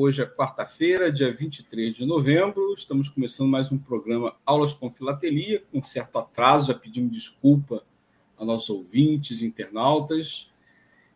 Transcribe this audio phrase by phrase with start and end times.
[0.00, 2.72] Hoje é quarta-feira, dia 23 de novembro.
[2.72, 6.68] Estamos começando mais um programa Aulas com Filatelia, com certo atraso.
[6.68, 7.82] Já pedimos desculpa
[8.38, 10.52] a nossos ouvintes, internautas.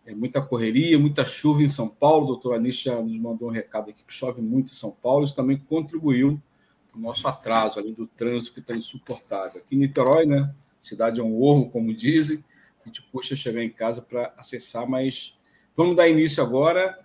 [0.04, 2.24] É muita correria, muita chuva em São Paulo.
[2.24, 5.24] O doutor Anish já nos mandou um recado aqui que chove muito em São Paulo.
[5.24, 6.42] Isso também contribuiu
[6.90, 9.60] para o nosso atraso, além do trânsito que está insuportável.
[9.60, 10.52] Aqui em Niterói, né?
[10.80, 12.44] Cidade é um ovo, como dizem.
[12.84, 15.38] A gente puxa chegar em casa para acessar, mas
[15.76, 16.98] vamos dar início agora,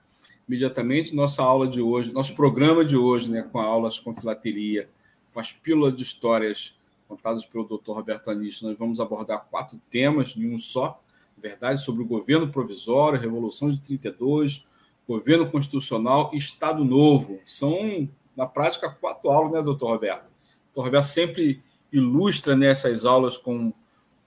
[0.48, 3.44] imediatamente, nossa aula de hoje, nosso programa de hoje, né?
[3.52, 4.90] Com aulas com filatelia,
[5.34, 6.76] com as pílulas de histórias
[7.08, 8.62] contadas pelo doutor Roberto Anish.
[8.62, 11.02] Nós vamos abordar quatro temas em um só
[11.38, 14.66] verdade, sobre o governo provisório, Revolução de 32,
[15.08, 17.40] governo constitucional e Estado Novo.
[17.46, 20.30] São, na prática, quatro aulas, né, doutor Roberto?
[20.66, 23.72] Doutor Roberto sempre ilustra nessas aulas com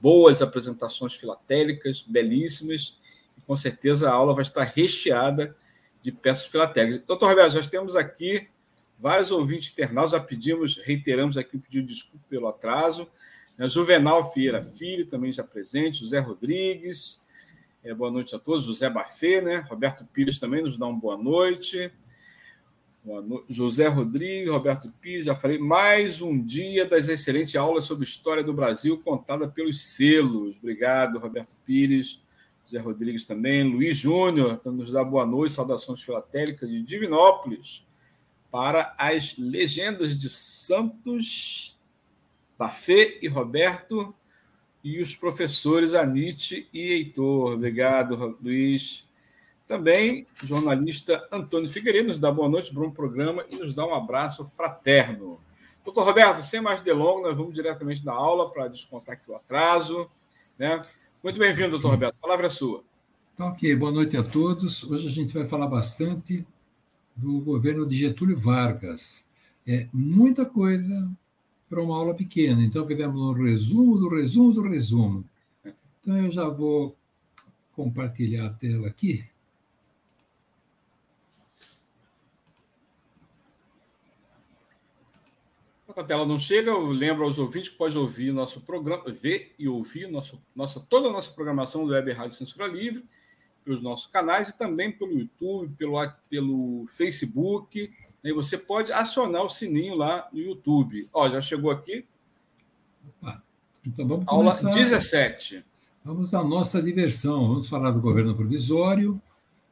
[0.00, 2.96] boas apresentações filatélicas, belíssimas,
[3.36, 5.54] e com certeza a aula vai estar recheada
[6.03, 7.03] de peças filatélicas.
[7.06, 8.48] Doutor Roberto, já temos aqui
[8.98, 13.09] vários ouvintes internaus, já pedimos, reiteramos aqui o pedido de desculpa pelo atraso,
[13.56, 17.21] né, Juvenal Vieira Filho, também já presente, José Rodrigues,
[17.83, 19.65] é, boa noite a todos, José Bafê, né?
[19.69, 21.91] Roberto Pires também nos dá uma boa noite.
[23.03, 23.43] Boa no...
[23.49, 28.53] José Rodrigues, Roberto Pires, já falei, mais um dia das excelentes aulas sobre história do
[28.53, 30.56] Brasil, contada pelos selos.
[30.59, 32.21] Obrigado, Roberto Pires,
[32.70, 37.84] José Rodrigues também, Luiz Júnior, nos dá boa noite, saudações filatélicas de Divinópolis,
[38.48, 41.76] para as legendas de Santos
[42.56, 44.14] Bafê e Roberto,
[44.84, 47.54] e os professores Anite e Heitor.
[47.54, 49.04] Obrigado, Luiz.
[49.66, 53.94] Também jornalista Antônio Figueiredo nos dá boa noite para um programa e nos dá um
[53.94, 55.41] abraço fraterno.
[55.84, 60.09] Doutor Roberto, sem mais delongas, nós vamos diretamente da aula para descontar aqui o atraso.
[60.59, 60.80] Né?
[61.22, 62.14] Muito bem-vindo, doutor Roberto.
[62.14, 62.82] A palavra é sua.
[63.34, 64.84] Então, ok, boa noite a todos.
[64.84, 66.47] Hoje a gente vai falar bastante
[67.14, 69.22] do governo de Getúlio Vargas.
[69.69, 71.10] É muita coisa
[71.69, 72.62] para uma aula pequena.
[72.62, 75.22] Então, fizemos um resumo do resumo do resumo.
[76.00, 76.97] Então, eu já vou
[77.76, 79.22] compartilhar a tela aqui.
[85.91, 89.53] Enquanto a tela não chega, eu lembro aos ouvintes que pode ouvir nosso programa, ver
[89.59, 93.05] e ouvir nosso, nossa, toda a nossa programação do Web Rádio Censura Livre,
[93.65, 97.93] pelos nossos canais e também pelo YouTube, pelo, pelo Facebook
[98.23, 101.09] e você pode acionar o sininho lá no YouTube.
[101.12, 102.05] Ó, já chegou aqui.
[103.09, 103.43] Opa.
[103.84, 104.69] Então vamos começar.
[104.69, 105.65] Aula 17.
[106.05, 107.49] Vamos à nossa diversão.
[107.49, 109.21] Vamos falar do governo provisório,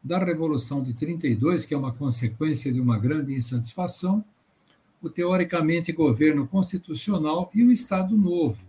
[0.02, 4.24] da Revolução de 32, que é uma consequência de uma grande insatisfação,
[5.02, 8.66] o teoricamente governo constitucional e o Estado Novo.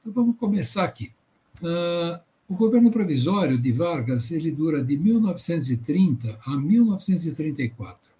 [0.00, 1.12] Então vamos começar aqui.
[1.60, 8.12] Uh, o governo provisório de Vargas ele dura de 1930 a 1934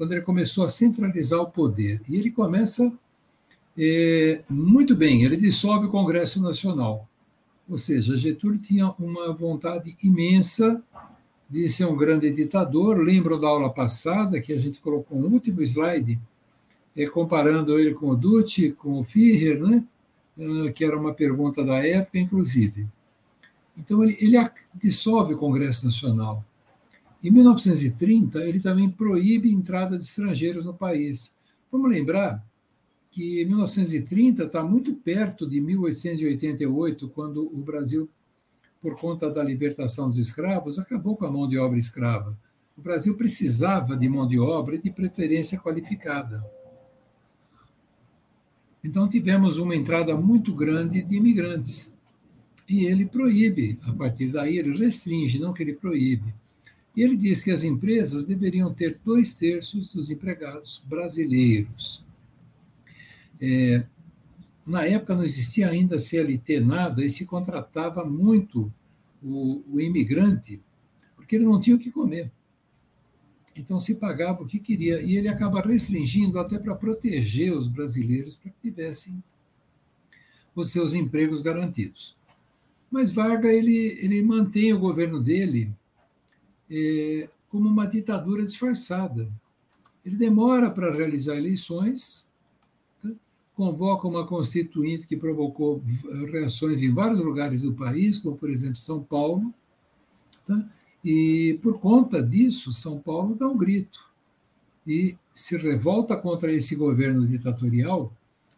[0.00, 2.00] quando ele começou a centralizar o poder.
[2.08, 2.90] E ele começa
[3.76, 7.06] é, muito bem, ele dissolve o Congresso Nacional.
[7.68, 10.82] Ou seja, Getúlio tinha uma vontade imensa
[11.50, 12.96] de ser um grande ditador.
[12.96, 16.18] Lembro da aula passada que a gente colocou um último slide
[17.08, 19.84] comparando ele com o Dutti, com o Führer, né?
[20.38, 22.86] Ah, que era uma pergunta da época, inclusive.
[23.76, 24.36] Então, ele, ele
[24.74, 26.44] dissolve o Congresso Nacional.
[27.22, 31.34] Em 1930, ele também proíbe a entrada de estrangeiros no país.
[31.70, 32.44] Vamos lembrar
[33.10, 38.08] que 1930 está muito perto de 1888, quando o Brasil,
[38.80, 42.38] por conta da libertação dos escravos, acabou com a mão de obra escrava.
[42.76, 46.42] O Brasil precisava de mão de obra e de preferência qualificada.
[48.82, 51.92] Então tivemos uma entrada muito grande de imigrantes.
[52.68, 56.32] E ele proíbe, a partir daí, ele restringe, não que ele proíbe.
[56.96, 62.04] E ele diz que as empresas deveriam ter dois terços dos empregados brasileiros.
[63.40, 63.84] É,
[64.66, 68.72] na época não existia ainda CLT nada e se contratava muito
[69.22, 70.60] o, o imigrante,
[71.16, 72.30] porque ele não tinha o que comer.
[73.60, 75.02] Então se pagava o que queria.
[75.02, 79.22] E ele acaba restringindo até para proteger os brasileiros para que tivessem
[80.54, 82.16] os seus empregos garantidos.
[82.90, 85.70] Mas Varga ele, ele mantém o governo dele
[86.70, 89.30] é, como uma ditadura disfarçada.
[90.04, 92.28] Ele demora para realizar eleições,
[93.02, 93.10] tá?
[93.54, 95.82] convoca uma constituinte que provocou
[96.32, 99.52] reações em vários lugares do país, como, por exemplo, São Paulo.
[100.46, 100.66] Tá?
[101.04, 104.10] E, por conta disso, São Paulo dá um grito
[104.86, 108.12] e se revolta contra esse governo ditatorial,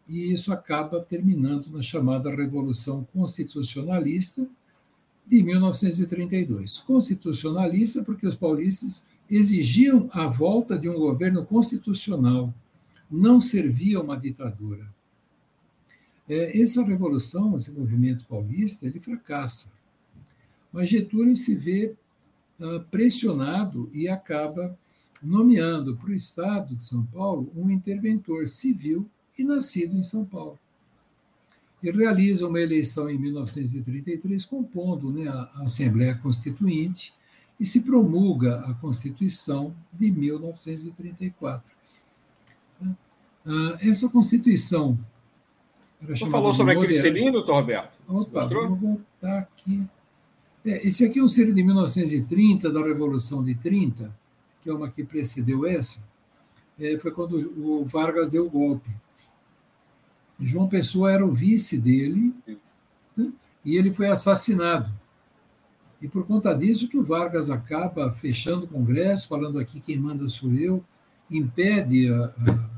[0.08, 4.46] e isso acaba terminando na chamada Revolução Constitucionalista
[5.26, 6.80] de 1932.
[6.80, 12.52] Constitucionalista porque os paulistas exigiam a volta de um governo constitucional,
[13.10, 14.86] não servia uma ditadura.
[16.28, 19.72] É, essa revolução, esse movimento paulista, ele fracassa.
[20.72, 21.94] Mas Getúlio se vê
[22.90, 24.76] pressionado e acaba
[25.22, 30.58] nomeando para o Estado de São Paulo um interventor civil e nascido em São Paulo.
[31.82, 37.12] E realiza uma eleição em 1933, compondo né, a Assembleia Constituinte,
[37.58, 41.72] e se promulga a Constituição de 1934.
[43.44, 44.98] Ah, essa Constituição.
[46.00, 47.96] Você falou sobre aquele selinho, doutor Roberto?
[48.08, 48.68] Opa, Mostrou?
[48.68, 49.84] vou voltar aqui.
[50.64, 54.14] É, esse aqui é um selinho de 1930, da Revolução de 30,
[54.62, 56.08] que é uma que precedeu essa.
[56.78, 58.90] É, foi quando o Vargas deu o golpe.
[60.40, 62.34] João Pessoa era o vice dele
[63.16, 63.32] né,
[63.64, 64.90] e ele foi assassinado.
[66.00, 70.28] E por conta disso que o Vargas acaba fechando o Congresso, falando aqui quem manda
[70.28, 70.82] sou eu,
[71.30, 72.70] impede a, a,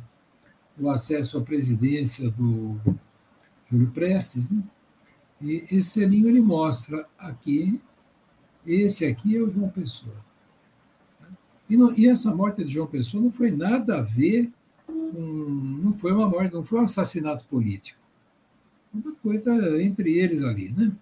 [0.79, 2.79] o acesso à presidência do
[3.71, 4.51] Júlio Prestes.
[4.51, 4.63] Né?
[5.41, 7.81] E esse selinho ele mostra aqui,
[8.67, 10.17] esse aqui é o João Pessoa.
[11.69, 14.51] E, não, e essa morte de João Pessoa não foi nada a ver
[14.87, 14.93] com,
[15.83, 17.99] não foi uma morte, não foi um assassinato político.
[18.93, 20.93] Uma coisa entre eles ali, né?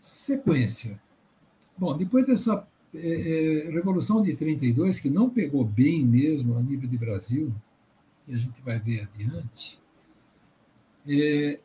[0.00, 1.00] Sequência.
[1.76, 6.88] Bom, depois dessa é, é, Revolução de 32, que não pegou bem mesmo a nível
[6.88, 7.52] de Brasil,
[8.26, 9.78] e a gente vai ver adiante,
[11.08, 11.60] é,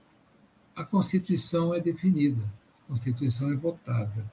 [0.75, 2.41] a Constituição é definida,
[2.85, 4.25] a Constituição é votada.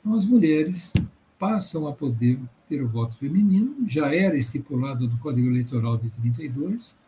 [0.00, 0.92] Então, as mulheres
[1.38, 6.98] passam a poder ter o voto feminino, já era estipulado no Código Eleitoral de 32.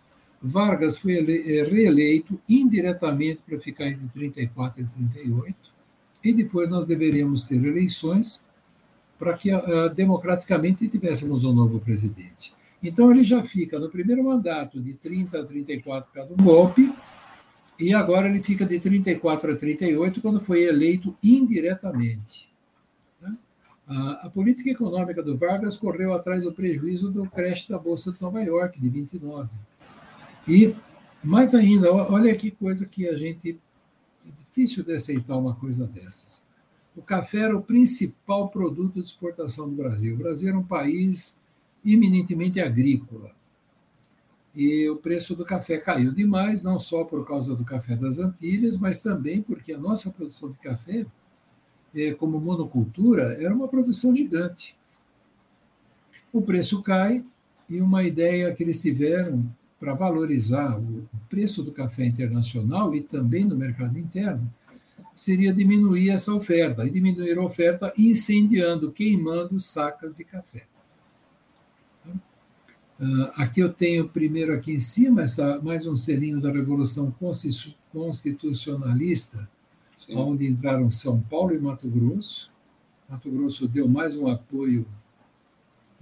[0.41, 5.57] Vargas foi é, reeleito indiretamente para ficar entre 34 e 38
[6.23, 8.47] e depois nós deveríamos ter eleições
[9.19, 12.53] para que uh, democraticamente tivéssemos um novo presidente.
[12.81, 16.93] Então ele já fica no primeiro mandato de 30 a 34 por causa do golpe,
[17.79, 22.51] e agora ele fica de 34 a 38 quando foi eleito indiretamente.
[23.21, 23.37] Né?
[23.87, 28.43] A, política econômica do Vargas correu atrás do prejuízo do crash da Bolsa de Nova
[28.43, 29.49] York, de 29.
[30.49, 30.75] E,
[31.23, 33.59] mais ainda, olha que coisa que a gente
[34.59, 36.45] difícil de aceitar uma coisa dessas.
[36.97, 40.15] O café era o principal produto de exportação do Brasil.
[40.15, 41.39] O Brasil era um país
[41.85, 43.31] eminentemente agrícola.
[44.55, 48.77] E o preço do café caiu demais, não só por causa do café das Antilhas,
[48.77, 51.07] mas também porque a nossa produção de café,
[51.95, 54.77] é, como monocultura, era uma produção gigante.
[56.33, 57.25] O preço cai
[57.69, 59.45] e uma ideia que eles tiveram
[59.79, 64.51] para valorizar o preço do café internacional e também no mercado interno,
[65.15, 70.67] seria diminuir essa oferta, e diminuir a oferta incendiando, queimando sacas de café.
[72.99, 77.15] Uh, aqui eu tenho primeiro aqui em cima essa, mais um selinho da Revolução
[77.93, 79.49] Constitucionalista,
[80.05, 80.17] Sim.
[80.17, 82.53] onde entraram São Paulo e Mato Grosso.
[83.09, 84.85] Mato Grosso deu mais um apoio,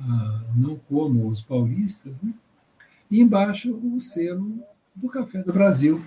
[0.01, 2.33] uh, não como os paulistas, né?
[3.11, 4.59] e embaixo o selo
[4.95, 6.03] do Café do Brasil.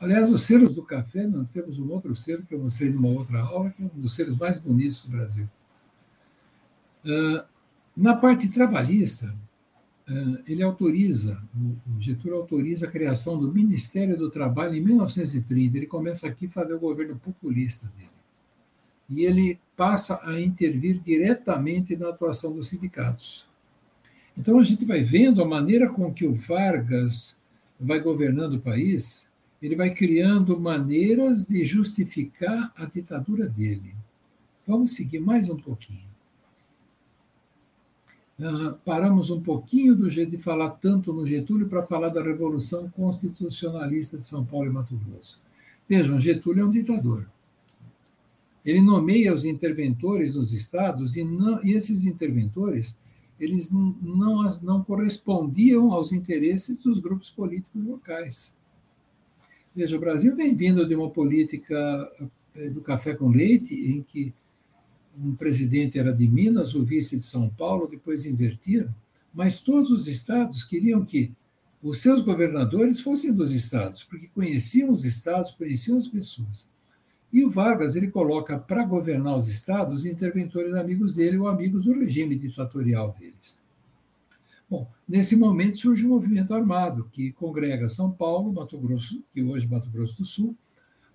[0.00, 3.42] Aliás, os selos do café, nós temos um outro selo que eu mostrei numa outra
[3.42, 5.46] aula, que é um dos selos mais bonitos do Brasil.
[7.04, 7.44] Uh,
[7.94, 9.34] na parte trabalhista,
[10.46, 15.76] ele autoriza, o Getúlio autoriza a criação do Ministério do Trabalho em 1930.
[15.76, 18.10] Ele começa aqui a fazer o governo populista dele.
[19.08, 23.48] E ele passa a intervir diretamente na atuação dos sindicatos.
[24.36, 27.38] Então a gente vai vendo a maneira com que o Vargas
[27.78, 29.30] vai governando o país,
[29.62, 33.94] ele vai criando maneiras de justificar a ditadura dele.
[34.66, 36.09] Vamos seguir mais um pouquinho.
[38.40, 42.88] Uh, paramos um pouquinho do jeito de falar tanto no Getúlio para falar da Revolução
[42.88, 45.38] Constitucionalista de São Paulo e Mato Grosso.
[45.86, 47.28] Vejam, Getúlio é um ditador.
[48.64, 52.98] Ele nomeia os interventores nos estados e, não, e esses interventores
[53.38, 53.94] eles não,
[54.62, 58.56] não correspondiam aos interesses dos grupos políticos locais.
[59.74, 62.10] Veja, o Brasil vem vindo de uma política
[62.54, 64.34] eh, do café com leite, em que
[65.18, 68.94] um presidente era de Minas, o vice de São Paulo, depois invertiram,
[69.32, 71.32] mas todos os estados queriam que
[71.82, 76.68] os seus governadores fossem dos estados, porque conheciam os estados, conheciam as pessoas.
[77.32, 81.92] E o Vargas ele coloca para governar os estados interventores amigos dele ou amigos do
[81.92, 83.62] regime ditatorial deles.
[84.68, 89.66] Bom, nesse momento surge um movimento armado que congrega São Paulo, Mato Grosso, que hoje
[89.66, 90.56] é Mato Grosso do Sul,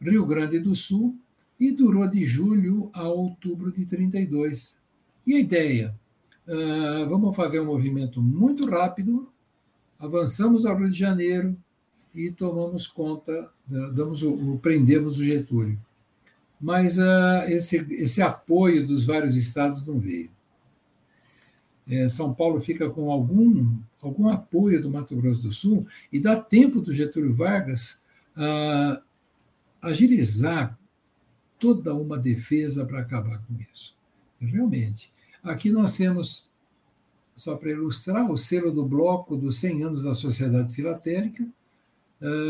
[0.01, 1.17] Rio Grande do Sul,
[1.59, 4.81] e durou de julho a outubro de 32.
[5.25, 5.95] E a ideia?
[6.47, 9.27] Uh, vamos fazer um movimento muito rápido,
[9.97, 11.57] avançamos ao Rio de Janeiro
[12.13, 15.79] e tomamos conta, damos o, prendemos o Getúlio.
[16.61, 20.29] Mas uh, esse, esse apoio dos vários estados não veio.
[21.87, 26.35] É, São Paulo fica com algum, algum apoio do Mato Grosso do Sul e dá
[26.35, 28.01] tempo do Getúlio Vargas
[28.35, 28.99] uh,
[29.81, 30.77] agilizar
[31.59, 33.95] toda uma defesa para acabar com isso.
[34.39, 35.11] Realmente.
[35.43, 36.49] Aqui nós temos
[37.35, 41.45] só para ilustrar, o selo do bloco dos 100 anos da Sociedade Filatélica,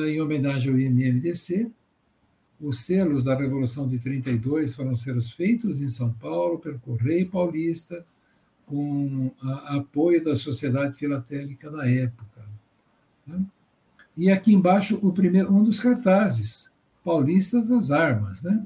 [0.08, 1.72] em homenagem ao IMMDC.
[2.62, 8.06] Os selos da Revolução de 32 foram selos feitos em São Paulo pelo Correio Paulista,
[8.66, 9.32] com
[9.66, 12.46] apoio da Sociedade Filatélica na época.
[13.26, 13.44] Né?
[14.16, 16.72] E aqui embaixo, o primeiro, um dos cartazes,
[17.04, 18.44] Paulistas das Armas.
[18.44, 18.66] Né?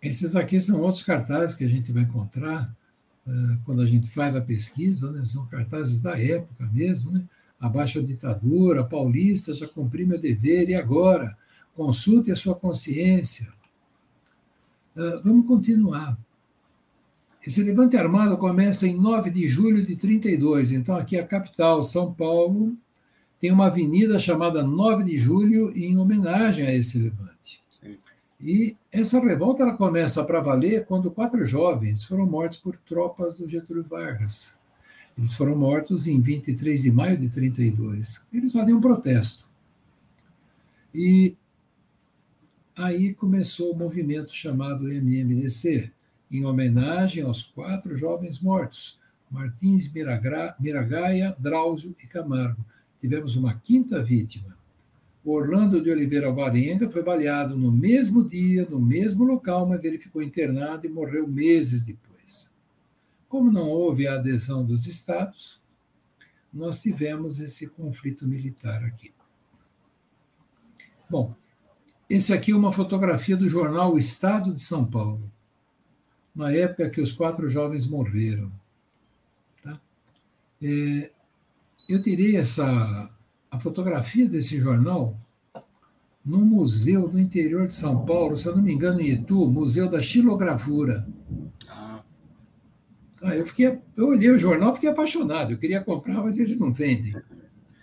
[0.00, 2.74] Esses aqui são outros cartazes que a gente vai encontrar
[3.26, 7.24] eh, quando a gente faz a pesquisa, né, são cartazes da época mesmo, né?
[7.58, 11.36] abaixo a ditadura, paulista, já cumpri meu dever, e agora?
[11.74, 13.50] Consulte a sua consciência.
[14.94, 16.18] Uh, vamos continuar.
[17.46, 22.12] Esse levante armado começa em 9 de julho de 32, então aqui a capital, São
[22.12, 22.76] Paulo,
[23.40, 27.62] tem uma avenida chamada 9 de julho em homenagem a esse levante.
[28.40, 33.48] E essa revolta ela começa para valer quando quatro jovens foram mortos por tropas do
[33.48, 34.56] Getúlio Vargas.
[35.16, 38.26] Eles foram mortos em 23 de maio de 32.
[38.32, 39.46] Eles fazem um protesto.
[40.94, 41.34] E
[42.76, 45.90] aí começou o movimento chamado MMDC,
[46.30, 48.98] em homenagem aos quatro jovens mortos,
[49.30, 49.90] Martins
[50.60, 52.64] Miragaia, Drauzio e Camargo.
[53.00, 54.55] Tivemos uma quinta vítima,
[55.32, 60.22] Orlando de Oliveira Alvarenga foi baleado no mesmo dia, no mesmo local, mas ele ficou
[60.22, 62.48] internado e morreu meses depois.
[63.28, 65.60] Como não houve a adesão dos estados,
[66.52, 69.12] nós tivemos esse conflito militar aqui.
[71.10, 71.34] Bom,
[72.08, 75.28] esse aqui é uma fotografia do jornal O Estado de São Paulo,
[76.32, 78.52] na época que os quatro jovens morreram.
[79.60, 79.80] Tá?
[80.62, 81.10] É,
[81.88, 83.10] eu tirei essa
[83.56, 85.18] a fotografia desse jornal
[86.24, 89.88] no museu do interior de São Paulo, se eu não me engano, em Itu, Museu
[89.88, 91.06] da Xilogravura.
[91.68, 92.02] Ah.
[93.22, 93.36] ah.
[93.36, 95.52] eu, fiquei, eu olhei o jornal fiquei apaixonado.
[95.52, 97.12] Eu queria comprar, mas eles não vendem.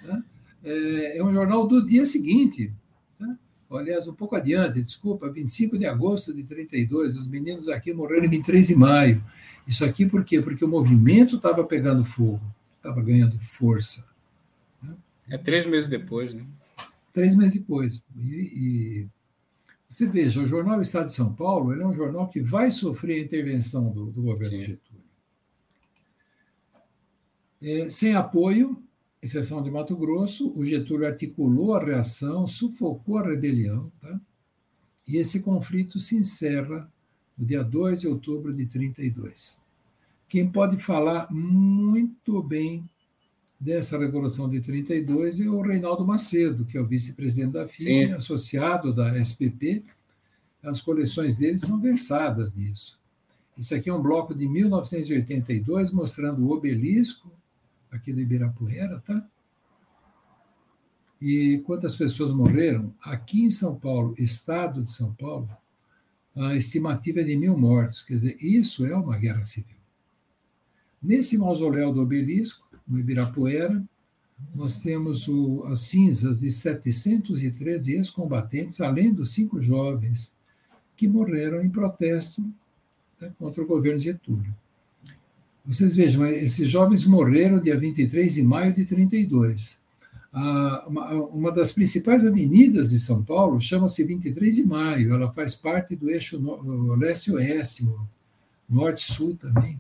[0.06, 0.24] Tá?
[0.64, 2.72] É, é, um jornal do dia seguinte.
[3.18, 3.38] Tá?
[3.72, 7.16] Aliás, um pouco adiante, desculpa, 25 de agosto de 32.
[7.16, 9.24] Os meninos aqui morreram em 23 de maio.
[9.66, 10.42] Isso aqui por quê?
[10.42, 12.42] Porque o movimento estava pegando fogo,
[12.78, 14.13] estava ganhando força.
[15.30, 16.46] É três meses depois, né?
[17.12, 18.06] Três meses depois.
[18.16, 19.08] E, e
[19.88, 23.26] você veja, o jornal Estado de São Paulo é um jornal que vai sofrer a
[23.26, 24.66] intervenção do, do governo Sim.
[24.66, 25.04] Getúlio.
[27.62, 28.82] É, sem apoio,
[29.22, 34.20] exceção de Mato Grosso, o Getúlio articulou a reação, sufocou a rebelião, tá?
[35.08, 36.92] e esse conflito se encerra
[37.38, 39.62] no dia 2 de outubro de 32.
[40.28, 42.90] Quem pode falar muito bem
[43.60, 48.94] dessa Revolução de 32 é o Reinaldo Macedo, que é o vice-presidente da FIA, associado
[48.94, 49.84] da SPP.
[50.62, 53.00] As coleções dele são versadas nisso.
[53.58, 57.32] Isso aqui é um bloco de 1982, mostrando o obelisco
[57.92, 59.26] aqui do Ibirapuera, tá?
[61.22, 62.94] E quantas pessoas morreram?
[63.02, 65.50] Aqui em São Paulo, estado de São Paulo,
[66.36, 68.02] a estimativa é de mil mortos.
[68.02, 69.78] Quer dizer, isso é uma guerra civil.
[71.02, 73.84] Nesse mausoléu do obelisco, no Ibirapuera,
[74.54, 80.34] nós temos o, as cinzas de 713 ex-combatentes, além dos cinco jovens
[80.96, 82.44] que morreram em protesto
[83.20, 84.54] né, contra o governo Getúlio.
[85.66, 89.82] Vocês vejam, esses jovens morreram dia 23 de maio de 32.
[90.32, 95.54] Ah, uma, uma, das principais avenidas de São Paulo chama-se 23 de maio, ela faz
[95.56, 96.42] parte do eixo
[96.98, 97.88] leste-oeste,
[98.68, 99.80] norte-sul também.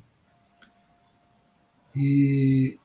[1.95, 2.77] E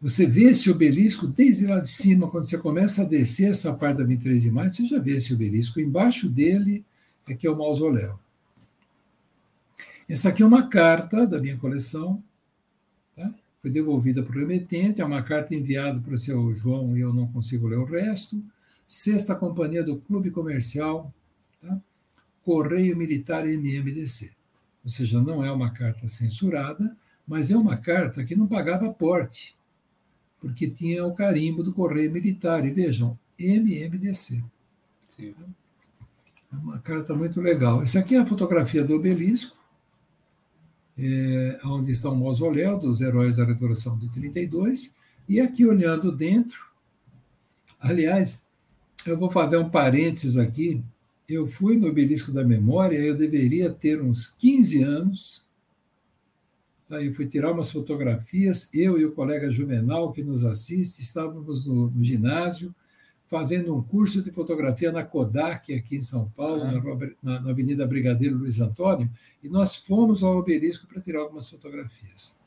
[0.00, 3.98] você vê esse obelisco desde lá de cima, quando você começa a descer essa parte
[3.98, 5.80] da 23 de maio, você já vê esse obelisco.
[5.80, 6.84] Embaixo dele
[7.26, 8.18] é que é o mausoléu.
[10.08, 12.22] Essa aqui é uma carta da minha coleção,
[13.14, 13.34] tá?
[13.60, 17.12] foi devolvida para o remetente, é uma carta enviada para o seu João e eu
[17.12, 18.42] não consigo ler o resto.
[18.86, 21.12] Sexta Companhia do Clube Comercial,
[21.60, 21.78] tá?
[22.42, 24.32] Correio Militar MMDC.
[24.82, 29.57] Ou seja, não é uma carta censurada, mas é uma carta que não pagava porte,
[30.40, 32.64] porque tinha o carimbo do Correio Militar.
[32.64, 34.42] E vejam, MMDC.
[35.16, 35.34] Sim.
[36.52, 37.82] É uma carta muito legal.
[37.82, 39.56] Essa aqui é a fotografia do obelisco,
[40.96, 44.94] é, onde está o mausoléu dos heróis da Revolução de 32.
[45.28, 46.58] E aqui, olhando dentro,
[47.78, 48.46] aliás,
[49.06, 50.82] eu vou fazer um parênteses aqui.
[51.28, 55.44] Eu fui no Obelisco da Memória, eu deveria ter uns 15 anos.
[56.90, 61.90] Aí fui tirar umas fotografias, eu e o colega Juvenal, que nos assiste, estávamos no,
[61.90, 62.74] no ginásio,
[63.26, 66.72] fazendo um curso de fotografia na Kodak, aqui em São Paulo, ah.
[67.22, 69.10] na, na, Avenida Brigadeiro Luiz Antônio,
[69.42, 72.38] e nós fomos ao obelisco para tirar algumas fotografias.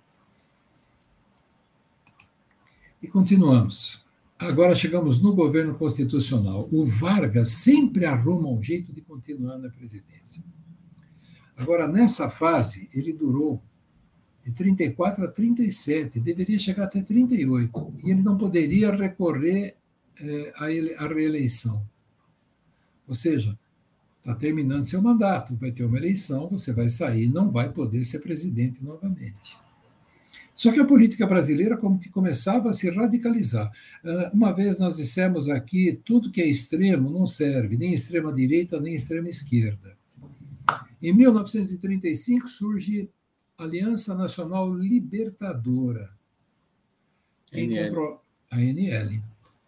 [3.00, 4.03] E continuamos.
[4.39, 6.67] Agora chegamos no governo constitucional.
[6.71, 10.43] O Vargas sempre arruma um jeito de continuar na presidência.
[11.55, 13.62] Agora, nessa fase, ele durou
[14.45, 19.75] de 34 a 37, deveria chegar até 38, e ele não poderia recorrer
[20.19, 21.86] é, a, a reeleição.
[23.07, 23.57] Ou seja,
[24.19, 28.19] está terminando seu mandato, vai ter uma eleição, você vai sair, não vai poder ser
[28.19, 29.57] presidente novamente.
[30.53, 31.75] Só que a política brasileira
[32.12, 33.71] começava a se radicalizar.
[34.03, 38.79] Ah, uma vez nós dissemos aqui, tudo que é extremo não serve, nem extrema direita,
[38.79, 39.98] nem extrema esquerda.
[41.01, 43.10] Em 1935 surge
[43.62, 46.10] Aliança Nacional Libertadora.
[47.52, 48.19] Quem controla
[48.50, 49.21] a NL.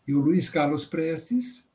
[0.07, 1.69] E o Luiz Carlos Prestes,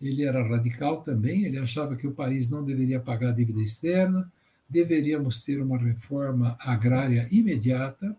[0.00, 4.30] ele era radical também, ele achava que o país não deveria pagar dívida externa,
[4.68, 8.16] deveríamos ter uma reforma agrária imediata.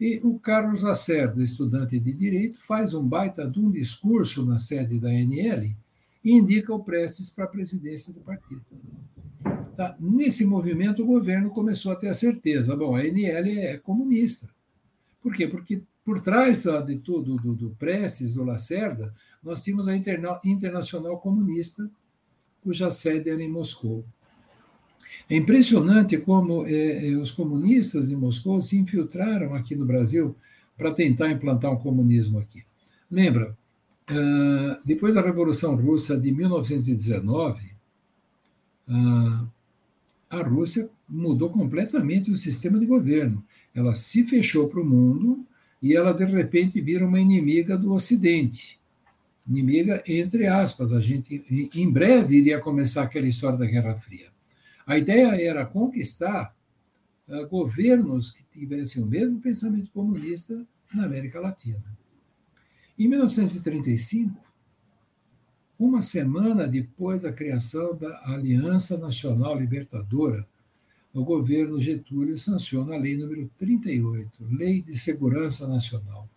[0.00, 4.98] E o Carlos Lacerda, estudante de direito, faz um baita de um discurso na sede
[4.98, 5.74] da ANL
[6.24, 8.62] e indica o Prestes para a presidência do partido.
[9.78, 9.94] Tá?
[10.00, 14.50] Nesse movimento, o governo começou a ter a certeza: bom, a ANL é comunista.
[15.22, 15.46] Por quê?
[15.46, 21.20] Porque por trás de tudo do, do Prestes, do Lacerda, nós tínhamos a Interna Internacional
[21.20, 21.88] Comunista,
[22.60, 24.04] cuja sede era em Moscou.
[25.30, 30.34] É impressionante como é, os comunistas de Moscou se infiltraram aqui no Brasil
[30.76, 32.64] para tentar implantar um comunismo aqui.
[33.08, 33.56] Lembra,
[34.10, 37.64] uh, depois da Revolução Russa de 1919,
[38.88, 39.57] uh,
[40.30, 43.42] a Rússia mudou completamente o sistema de governo.
[43.74, 45.46] Ela se fechou para o mundo
[45.80, 48.78] e ela de repente vira uma inimiga do Ocidente.
[49.48, 54.30] Inimiga entre aspas, a gente em breve iria começar aquela história da Guerra Fria.
[54.86, 56.54] A ideia era conquistar
[57.26, 61.84] uh, governos que tivessem o mesmo pensamento comunista na América Latina.
[62.98, 64.47] Em 1935,
[65.78, 70.46] uma semana depois da criação da Aliança Nacional Libertadora,
[71.14, 76.28] o governo Getúlio sanciona a Lei número 38, Lei de Segurança Nacional.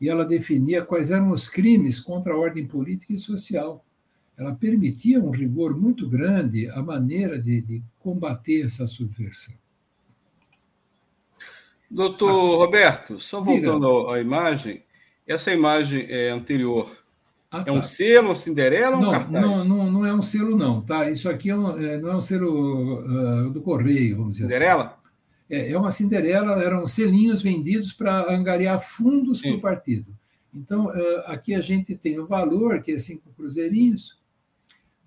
[0.00, 3.84] E ela definia quais eram os crimes contra a ordem política e social.
[4.36, 9.54] Ela permitia um rigor muito grande a maneira de, de combater essa subversão.
[11.90, 14.14] Doutor ah, Roberto, só voltando diga.
[14.14, 14.82] à imagem,
[15.26, 16.99] essa imagem é anterior
[17.50, 17.82] ah, é um tá.
[17.82, 19.44] selo, Cinderela ou um cartaz?
[19.44, 20.80] Não, não, não é um selo, não.
[20.82, 21.10] Tá?
[21.10, 24.84] Isso aqui é um, é, não é um selo uh, do correio, vamos dizer Cinderela?
[24.84, 24.94] assim.
[25.50, 30.16] É, é uma Cinderela, eram selinhos vendidos para angariar fundos para o partido.
[30.54, 34.16] Então, uh, aqui a gente tem o valor, que é cinco cruzeirinhos,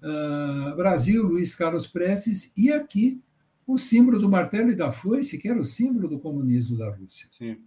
[0.02, 3.22] uh, Brasil, Luiz Carlos Prestes, e aqui
[3.66, 7.28] o símbolo do martelo e da foice, que era o símbolo do comunismo da Rússia.
[7.32, 7.58] Sim.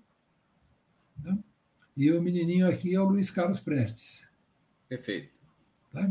[1.24, 1.36] Tá?
[1.96, 4.26] E o menininho aqui é o Luiz Carlos Prestes.
[4.88, 5.34] Perfeito.
[5.92, 6.10] Tá?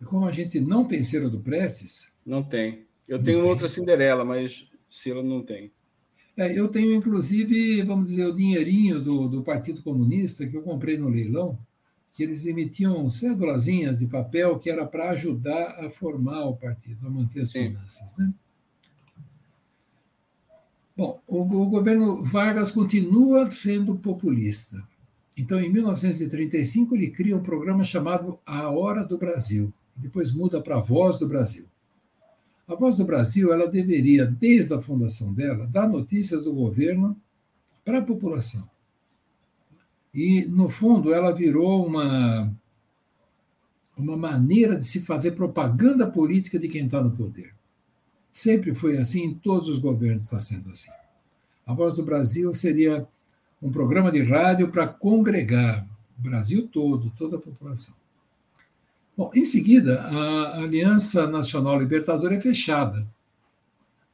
[0.00, 2.12] E como a gente não tem selo do Prestes.
[2.24, 2.86] Não tem.
[3.06, 5.70] Eu tenho outra Cinderela, mas selo não tem.
[6.36, 10.96] É, eu tenho, inclusive, vamos dizer, o dinheirinho do, do Partido Comunista que eu comprei
[10.96, 11.58] no leilão,
[12.14, 17.10] que eles emitiam cédulazinhas de papel que era para ajudar a formar o partido, a
[17.10, 17.68] manter as Sim.
[17.68, 18.16] finanças.
[18.16, 18.32] Né?
[20.96, 24.86] Bom, o, o governo Vargas continua sendo populista.
[25.40, 29.72] Então, em 1935, ele cria um programa chamado A Hora do Brasil.
[29.96, 31.64] Depois muda para a Voz do Brasil.
[32.68, 37.16] A Voz do Brasil, ela deveria, desde a fundação dela, dar notícias do governo
[37.82, 38.68] para a população.
[40.12, 42.54] E, no fundo, ela virou uma,
[43.96, 47.54] uma maneira de se fazer propaganda política de quem está no poder.
[48.30, 50.90] Sempre foi assim, em todos os governos está sendo assim.
[51.66, 53.08] A Voz do Brasil seria
[53.60, 55.86] um programa de rádio para congregar
[56.18, 57.94] o Brasil todo, toda a população.
[59.16, 63.06] Bom, em seguida, a Aliança Nacional Libertadora é fechada,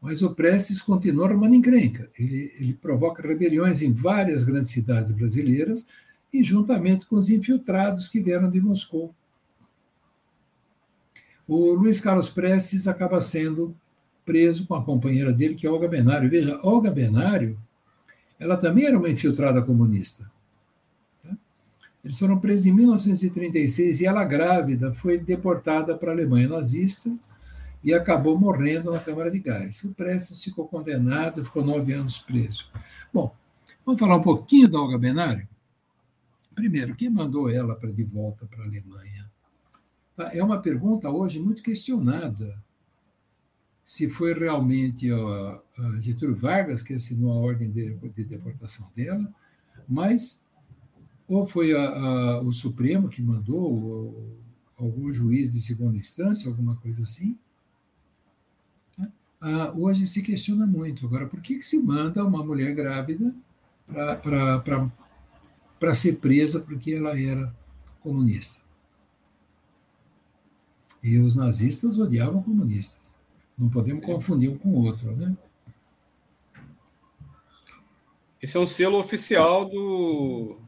[0.01, 2.11] mas o Prestes continua armando encrenca.
[2.19, 5.87] Ele, ele provoca rebeliões em várias grandes cidades brasileiras
[6.33, 9.15] e juntamente com os infiltrados que vieram de Moscou.
[11.47, 13.77] O Luiz Carlos Prestes acaba sendo
[14.25, 16.29] preso com a companheira dele, que é Olga Benário.
[16.29, 17.57] Veja, Olga Benário,
[18.39, 20.31] ela também era uma infiltrada comunista.
[21.23, 21.37] Tá?
[22.05, 27.11] Eles foram presos em 1936 e ela, grávida, foi deportada para a Alemanha nazista
[27.83, 29.85] e acabou morrendo na Câmara de Gás.
[29.85, 32.71] O Prestes ficou condenado, ficou nove anos preso.
[33.13, 33.35] Bom,
[33.85, 35.49] vamos falar um pouquinho da Olga Benário?
[36.55, 39.31] Primeiro, quem mandou ela para de volta para a Alemanha?
[40.17, 40.31] Tá?
[40.35, 42.57] É uma pergunta hoje muito questionada
[43.87, 45.63] se foi realmente a,
[46.01, 49.33] Getúlio Vargas que assinou a ordem de, de deportação dela,
[49.89, 50.45] mas
[51.29, 54.37] ou foi a, a, o Supremo que mandou, ou,
[54.77, 57.39] algum juiz de segunda instância, alguma coisa assim.
[58.99, 59.11] Né?
[59.41, 61.07] Ah, hoje se questiona muito.
[61.07, 63.33] Agora, por que, que se manda uma mulher grávida
[65.79, 67.55] para ser presa porque ela era
[68.01, 68.61] comunista?
[71.01, 73.16] E os nazistas odiavam comunistas.
[73.59, 75.35] Não podemos confundir um com o outro, né?
[78.43, 80.59] Esse é um selo oficial do.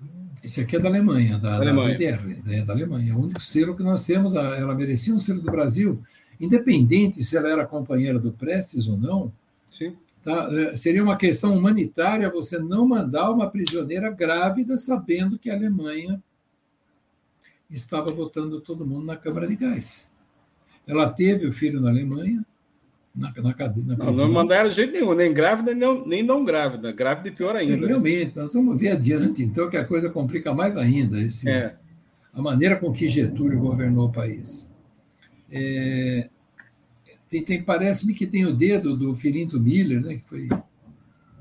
[0.43, 1.99] Esse aqui é da Alemanha, da, da Alemanha.
[2.43, 3.15] Da é da Alemanha.
[3.15, 6.03] O único selo que nós temos, ela merecia um selo do Brasil,
[6.41, 9.33] independente se ela era companheira do Prestes ou não.
[9.71, 9.97] Sim.
[10.25, 10.49] Tá?
[10.53, 16.23] É, seria uma questão humanitária você não mandar uma prisioneira grávida sabendo que a Alemanha
[17.71, 20.11] estava botando todo mundo na Câmara de Gás.
[20.87, 22.45] Ela teve o filho na Alemanha,
[23.15, 23.87] na, na cadeia.
[23.87, 26.93] Na não, não mandaram de jeito nenhum, nem grávida, nem, nem não grávida.
[26.93, 27.77] Grávida e pior ainda.
[27.77, 27.87] Né?
[27.89, 31.21] Realmente, nós vamos ver adiante, então, que a coisa complica mais ainda.
[31.21, 31.77] Esse, é.
[32.33, 34.71] A maneira com que Getúlio governou o país.
[35.51, 36.29] É,
[37.29, 40.49] tem, tem Parece-me que tem o dedo do Filinto Miller, né, que foi,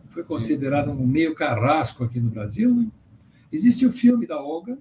[0.10, 2.74] foi considerado um meio carrasco aqui no Brasil.
[2.74, 2.88] Né?
[3.52, 4.78] Existe o filme da Olga,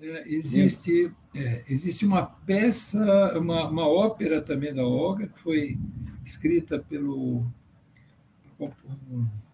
[0.00, 5.78] é, existe, é, existe uma peça, uma, uma ópera também da Olga, que foi
[6.24, 7.44] escrita pelo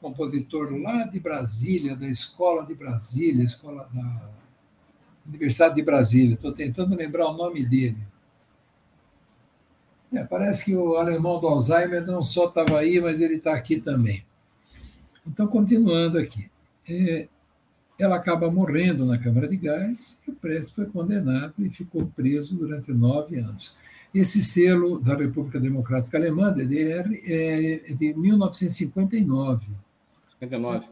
[0.01, 4.31] compositor lá de Brasília, da Escola de Brasília, Escola da
[5.27, 6.35] Universidade de Brasília.
[6.35, 7.99] Estou tentando lembrar o nome dele.
[10.12, 13.81] É, parece que o alemão do Alzheimer não só estava aí, mas ele está aqui
[13.81, 14.25] também.
[15.27, 16.51] Então, continuando aqui.
[16.89, 17.29] É,
[17.99, 22.55] ela acaba morrendo na Câmara de Gás e o Prestes foi condenado e ficou preso
[22.55, 23.75] durante nove anos.
[24.15, 29.73] Esse selo da República Democrática Alemã, DDR, é de 1959.
[30.39, 30.89] 59.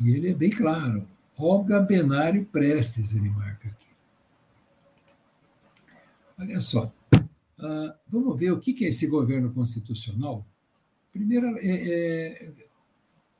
[0.00, 1.06] E ele é bem claro.
[1.36, 3.86] Olga Benário Prestes, ele marca aqui.
[6.38, 6.92] Olha só.
[7.58, 10.44] Uh, vamos ver o que é esse governo constitucional.
[11.12, 12.52] Primeiro, é, é,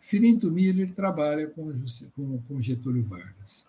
[0.05, 1.73] Filinto Miller trabalha com,
[2.47, 3.67] com, Getúlio Vargas.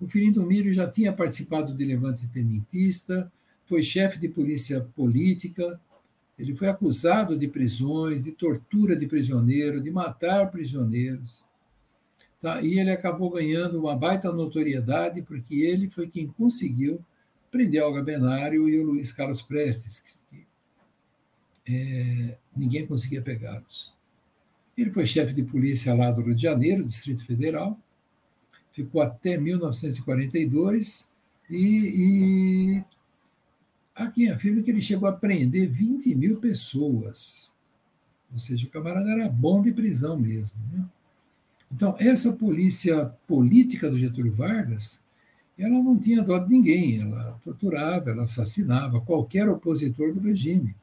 [0.00, 3.30] O Filinto Miller já tinha participado de levante tenentista,
[3.66, 5.80] foi chefe de polícia política,
[6.36, 11.44] ele foi acusado de prisões, de tortura de prisioneiro, de matar prisioneiros.
[12.42, 12.60] Tá?
[12.60, 17.00] E ele acabou ganhando uma baita notoriedade porque ele foi quem conseguiu
[17.48, 20.44] prender Olga Benário e o Luiz Carlos Prestes, que
[21.68, 23.99] é, ninguém conseguia pegá-los.
[24.80, 27.78] Ele foi chefe de polícia lá do Rio de Janeiro, Distrito Federal,
[28.72, 31.06] ficou até 1942
[31.50, 32.84] e, e
[33.94, 37.52] aqui afirma que ele chegou a prender 20 mil pessoas.
[38.32, 40.56] Ou seja, o camarada era bom de prisão mesmo.
[40.72, 40.82] Né?
[41.70, 45.02] Então, essa polícia política do Getúlio Vargas,
[45.58, 50.74] ela não tinha dó de ninguém, ela torturava, ela assassinava qualquer opositor do regime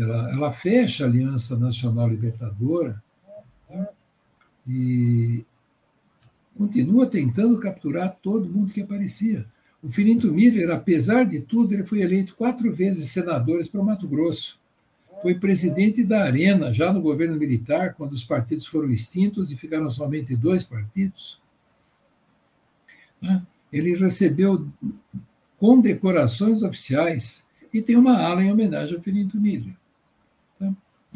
[0.00, 3.02] ela, ela fecha a Aliança Nacional Libertadora
[3.68, 3.88] né,
[4.66, 5.44] e
[6.56, 9.46] continua tentando capturar todo mundo que aparecia.
[9.82, 14.08] O Filinto Miller, apesar de tudo, ele foi eleito quatro vezes senador para o Mato
[14.08, 14.60] Grosso.
[15.22, 19.88] Foi presidente da Arena, já no governo militar, quando os partidos foram extintos e ficaram
[19.90, 21.40] somente dois partidos.
[23.20, 23.42] Né.
[23.72, 24.66] Ele recebeu
[25.58, 29.74] condecorações oficiais e tem uma ala em homenagem ao Filinto Miller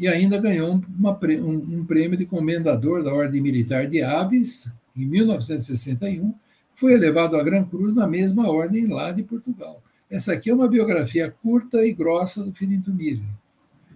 [0.03, 5.05] e ainda ganhou uma, um, um, prêmio de comendador da Ordem Militar de Aves, em
[5.05, 6.33] 1961,
[6.75, 9.81] foi elevado à Gran Cruz na mesma ordem lá de Portugal.
[10.11, 13.23] Essa aqui é uma biografia curta e grossa do Finito Miller.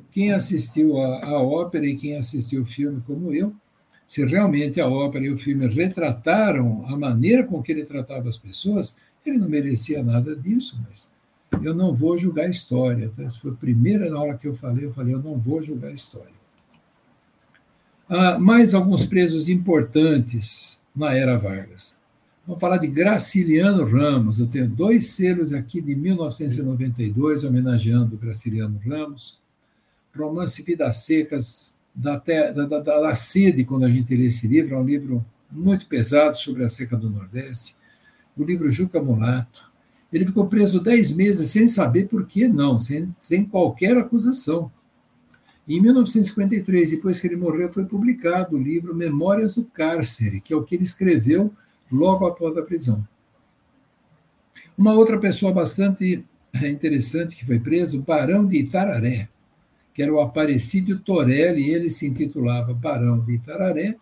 [0.10, 3.54] Quem assistiu a ópera e quem assistiu o filme como eu,
[4.08, 8.38] se realmente a ópera e o filme retrataram a maneira com que ele tratava as
[8.38, 11.12] pessoas, ele não merecia nada disso, mas
[11.68, 13.12] eu não vou julgar a história.
[13.16, 13.24] Tá?
[13.24, 15.94] Essa foi a primeira aula que eu falei, eu falei, eu não vou julgar a
[15.94, 16.38] história.
[18.10, 21.98] Ah, mais alguns presos importantes na era Vargas.
[22.46, 24.40] Vamos falar de Graciliano Ramos.
[24.40, 29.38] Eu tenho dois selos aqui de 1992, homenageando Graciliano Ramos.
[30.16, 34.78] Romance Vidas Secas, da, da, da, da sede, quando a gente lê esse livro, é
[34.78, 37.76] um livro muito pesado sobre a seca do Nordeste.
[38.38, 39.67] O livro Juca Mulato.
[40.12, 44.72] Ele ficou preso dez meses sem saber por que não, sem, sem qualquer acusação.
[45.68, 50.56] Em 1953, depois que ele morreu, foi publicado o livro Memórias do Cárcere, que é
[50.56, 51.54] o que ele escreveu
[51.92, 53.06] logo após a prisão.
[54.78, 56.24] Uma outra pessoa bastante
[56.64, 59.28] interessante que foi preso, Barão de Itararé,
[59.94, 63.98] que era o Aparecido Torelli, ele se intitulava Barão de Itararé,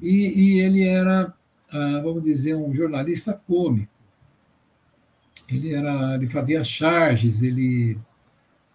[0.00, 1.34] e, e ele era,
[1.72, 3.97] ah, vamos dizer, um jornalista cômico.
[5.50, 7.98] Ele, era, ele fazia charges, ele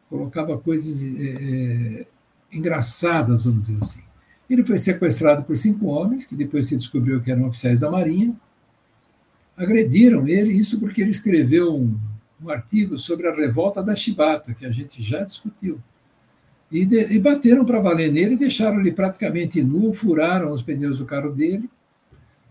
[0.10, 2.06] colocava coisas é,
[2.52, 4.04] engraçadas, vamos dizer assim.
[4.50, 8.36] Ele foi sequestrado por cinco homens, que depois se descobriu que eram oficiais da Marinha.
[9.56, 11.98] Agrediram ele, isso porque ele escreveu um,
[12.44, 15.80] um artigo sobre a revolta da Chibata, que a gente já discutiu.
[16.72, 21.06] E, de, e bateram para valer nele, deixaram ele praticamente nu, furaram os pneus do
[21.06, 21.70] carro dele.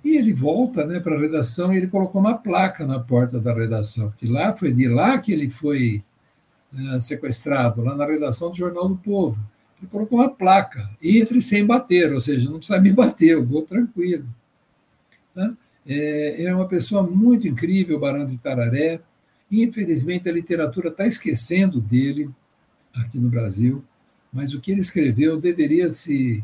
[0.05, 3.55] E ele volta né, para a redação e ele colocou uma placa na porta da
[3.55, 6.03] redação, que lá foi de lá que ele foi
[6.73, 9.39] né, sequestrado, lá na redação do Jornal do Povo.
[9.79, 13.63] Ele colocou uma placa, entre sem bater, ou seja, não precisa me bater, eu vou
[13.63, 14.27] tranquilo.
[15.35, 15.53] Tá?
[15.87, 19.01] É, é uma pessoa muito incrível, Barão de Tararé.
[19.51, 22.31] Infelizmente, a literatura está esquecendo dele
[22.95, 23.85] aqui no Brasil,
[24.33, 26.43] mas o que ele escreveu deveria se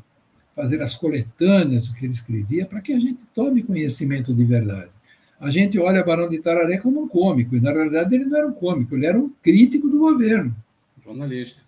[0.58, 4.90] fazer as coletâneas do que ele escrevia para que a gente tome conhecimento de verdade.
[5.38, 8.48] A gente olha Barão de Tararé como um cômico, e na realidade ele não era
[8.48, 10.52] um cômico, ele era um crítico do governo.
[11.04, 11.62] Jornalista.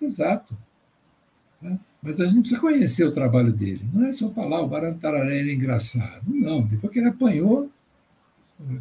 [0.00, 0.56] Exato.
[1.60, 1.80] Né?
[2.00, 3.84] Mas a gente precisa conhecer o trabalho dele.
[3.92, 6.22] Não é só falar o Barão Tararé era engraçado.
[6.28, 7.68] Não, depois que ele apanhou,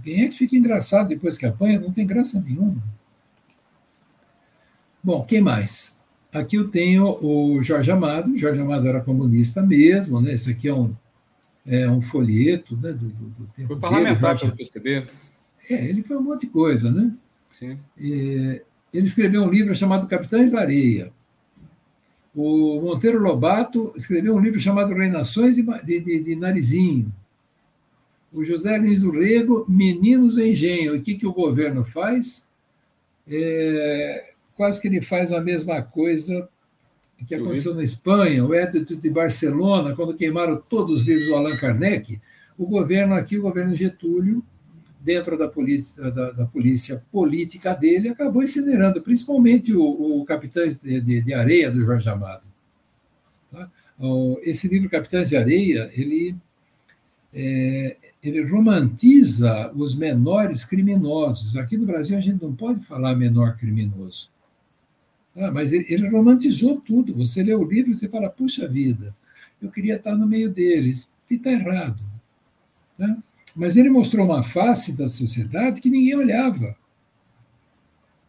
[0.03, 1.79] quem é que fica engraçado depois que apanha?
[1.79, 2.77] Não tem graça nenhuma.
[5.03, 5.99] Bom, quem mais?
[6.35, 8.33] Aqui eu tenho o Jorge Amado.
[8.33, 10.33] O Jorge Amado era comunista mesmo, né?
[10.33, 10.93] Esse aqui é um,
[11.65, 12.91] é um folheto né?
[12.91, 15.07] do, do, do tempo Foi parlamentar pelo PCB.
[15.69, 17.11] É, ele foi um monte de coisa, né?
[17.53, 17.79] Sim.
[17.97, 18.61] ele
[18.93, 21.09] escreveu um livro chamado Capitães da Areia.
[22.35, 27.13] O Monteiro Lobato escreveu um livro chamado Reinações de, de, de Narizinho.
[28.33, 30.97] O José Lins do Rego, Meninos em Engenho.
[30.97, 32.45] O que, que o governo faz?
[33.25, 36.49] É, quase que ele faz a mesma coisa
[37.27, 41.57] que aconteceu na Espanha, o Édito de Barcelona, quando queimaram todos os livros do Allan
[41.57, 42.19] Kardec.
[42.57, 44.43] O governo aqui, o governo Getúlio,
[44.99, 50.99] dentro da polícia, da, da polícia política dele, acabou incinerando, principalmente o, o Capitães de,
[50.99, 52.43] de, de, Areia, do Jorge Amado.
[53.51, 53.69] Tá?
[54.41, 56.35] Esse livro, Capitães de Areia, ele,
[57.33, 61.55] é, ele romantiza os menores criminosos.
[61.55, 64.34] Aqui no Brasil a gente não pode falar menor criminoso.
[65.35, 65.51] Tá?
[65.51, 67.13] Mas ele, ele romantizou tudo.
[67.15, 69.15] Você lê o livro e você fala, puxa vida,
[69.61, 71.11] eu queria estar no meio deles.
[71.29, 72.01] E está errado.
[72.97, 73.17] Tá?
[73.55, 76.75] Mas ele mostrou uma face da sociedade que ninguém olhava.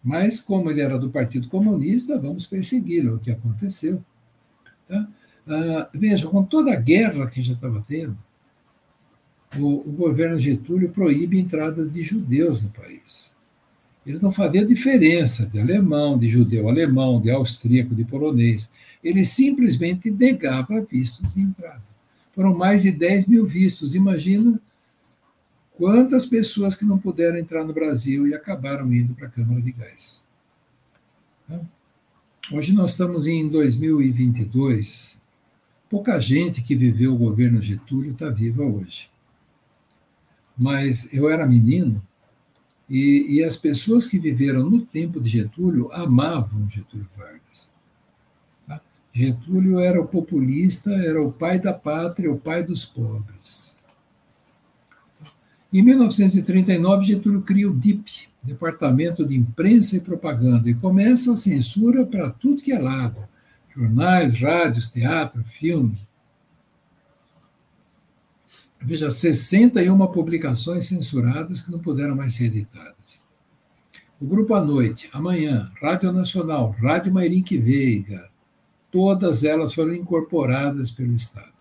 [0.02, 4.04] Mas, como ele era do Partido Comunista, vamos persegui-lo, o que aconteceu.
[4.88, 5.08] Tá?
[5.48, 8.16] Ah, veja, com toda a guerra que já estava tendo,
[9.56, 13.34] o, o, governo Getúlio proíbe entradas de judeus no país.
[14.06, 18.70] Ele não fazia diferença de alemão, de judeu alemão, de austríaco, de polonês.
[19.02, 21.82] Ele simplesmente negava vistos de entrada.
[22.34, 23.94] Foram mais de 10 mil vistos.
[23.94, 24.60] Imagina
[25.76, 29.72] Quantas pessoas que não puderam entrar no Brasil e acabaram indo para a Câmara de
[29.72, 30.24] Gás?
[32.50, 35.20] Hoje nós estamos em 2022.
[35.90, 39.10] Pouca gente que viveu o governo Getúlio está viva hoje.
[40.56, 42.02] Mas eu era menino
[42.88, 47.68] e, e, as pessoas que viveram no tempo de Getúlio amavam Getúlio Vargas.
[48.66, 48.80] Tá?
[49.12, 53.76] Getúlio era o populista, era o pai da pátria, o pai dos pobres.
[55.72, 62.06] Em 1939, Getúlio cria o DIP, Departamento de Imprensa e Propaganda, e começa a censura
[62.06, 63.18] para tudo que é lado:
[63.74, 66.05] jornais, rádios, teatro, filme.
[68.86, 73.20] Veja, 61 publicações censuradas que não puderam mais ser editadas.
[74.20, 78.30] O Grupo à Noite, amanhã, Rádio Nacional, Rádio Mairink Veiga,
[78.92, 81.52] todas elas foram incorporadas pelo Estado.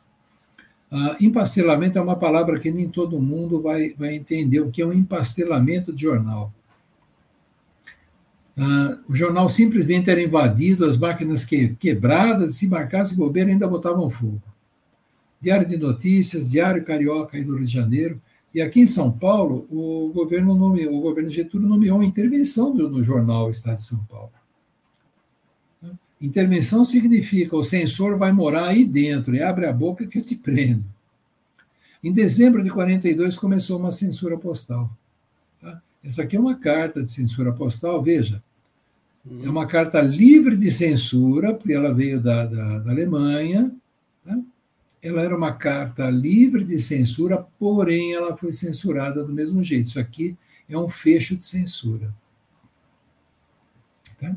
[0.92, 4.86] Uh, empastelamento é uma palavra que nem todo mundo vai, vai entender o que é
[4.86, 6.54] um empastelamento de jornal.
[8.56, 14.12] Uh, o jornal simplesmente era invadido, as máquinas que, quebradas, se marcasse bobeira, ainda botavam
[14.12, 14.44] fogo.
[15.46, 18.20] Diário de Notícias, Diário Carioca aí do Rio de Janeiro.
[18.52, 23.04] E aqui em São Paulo, o governo nomeou, o governo Getúlio nomeou uma intervenção no
[23.04, 24.32] jornal Estado de São Paulo.
[26.20, 30.36] Intervenção significa o censor vai morar aí dentro e abre a boca que eu te
[30.36, 30.84] prendo.
[32.04, 34.90] Em dezembro de 42 começou uma censura postal.
[35.62, 35.80] Tá?
[36.04, 38.42] Essa aqui é uma carta de censura postal, veja.
[39.44, 43.72] É uma carta livre de censura, porque ela veio da, da, da Alemanha.
[44.24, 44.40] Tá?
[45.06, 49.86] Ela era uma carta livre de censura, porém ela foi censurada do mesmo jeito.
[49.86, 50.36] Isso aqui
[50.68, 52.12] é um fecho de censura.
[54.20, 54.36] Tá?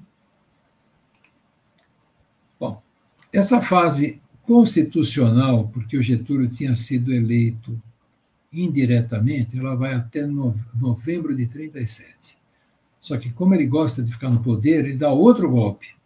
[2.61, 2.83] Bom,
[3.33, 7.81] essa fase constitucional, porque o Getúlio tinha sido eleito
[8.53, 12.37] indiretamente, ela vai até novembro de 37.
[13.01, 15.97] Só que, como ele gosta de ficar no poder, ele dá outro golpe.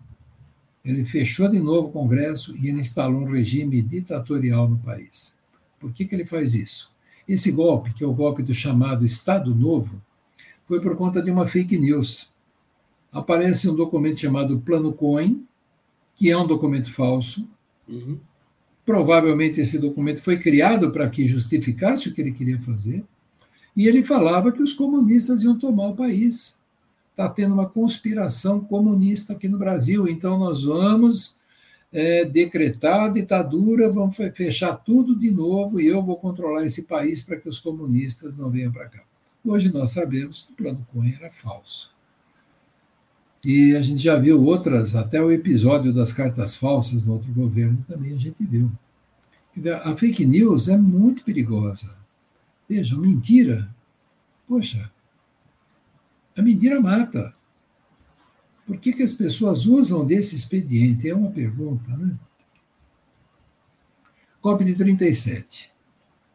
[0.85, 5.37] Ele fechou de novo o Congresso e ele instalou um regime ditatorial no país.
[5.79, 6.93] Por que, que ele faz isso?
[7.29, 10.03] Esse golpe, que é o golpe do chamado Estado Novo,
[10.67, 12.31] foi por conta de uma fake news.
[13.13, 15.47] Aparece um documento chamado Plano Cohen,
[16.15, 17.49] que é um documento falso.
[17.89, 18.19] Uhum.
[18.85, 23.05] Provavelmente esse documento foi criado para que justificasse o que ele queria fazer.
[23.77, 26.57] E ele falava que os comunistas iam tomar o país.
[27.13, 31.37] Está tendo uma conspiração comunista aqui no Brasil, então nós vamos
[31.93, 37.23] é, decretar a ditadura, vamos fechar tudo de novo e eu vou controlar esse país
[37.23, 39.03] para que os comunistas não venham para cá.
[39.45, 41.93] Hoje nós sabemos que o plano Cunha era falso.
[43.45, 47.85] E a gente já viu outras, até o episódio das cartas falsas no outro governo
[47.89, 48.71] também a gente viu.
[49.85, 51.91] A fake news é muito perigosa.
[52.69, 53.69] Veja, mentira.
[54.49, 54.91] Poxa,
[56.37, 57.35] a mentira mata.
[58.67, 61.09] Por que, que as pessoas usam desse expediente?
[61.09, 62.15] É uma pergunta, né?
[64.41, 65.71] COP de 37.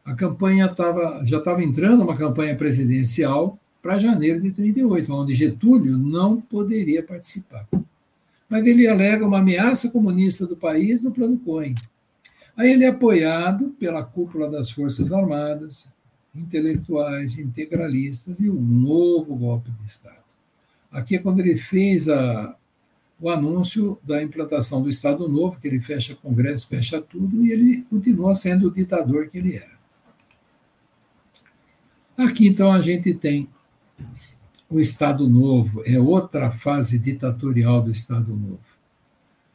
[0.04, 5.98] A campanha tava, já estava entrando uma campanha presidencial para janeiro de 38, onde Getúlio
[5.98, 7.68] não poderia participar.
[8.48, 11.74] Mas ele alega uma ameaça comunista do país no plano Cohen.
[12.56, 15.92] Aí ele é apoiado pela cúpula das Forças Armadas,
[16.38, 20.16] intelectuais, integralistas e um novo golpe de Estado.
[20.90, 22.56] Aqui é quando ele fez a,
[23.20, 27.82] o anúncio da implantação do Estado Novo, que ele fecha Congresso, fecha tudo, e ele
[27.90, 29.78] continua sendo o ditador que ele era.
[32.16, 33.48] Aqui, então, a gente tem
[34.68, 38.78] o Estado Novo, é outra fase ditatorial do Estado Novo.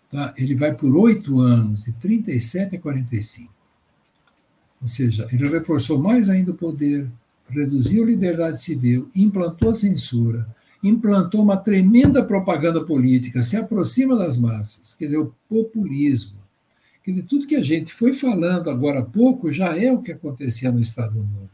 [0.10, 0.34] Tá?
[0.38, 3.53] Ele vai por oito anos, de 37 a 45.
[4.84, 7.10] Ou seja, ele reforçou mais ainda o poder,
[7.50, 10.46] reduziu a liberdade civil, implantou a censura,
[10.84, 16.38] implantou uma tremenda propaganda política, se aproxima das massas, quer dizer, o populismo.
[17.02, 20.12] Quer dizer, tudo que a gente foi falando agora há pouco já é o que
[20.12, 21.50] acontecia no Estado Novo.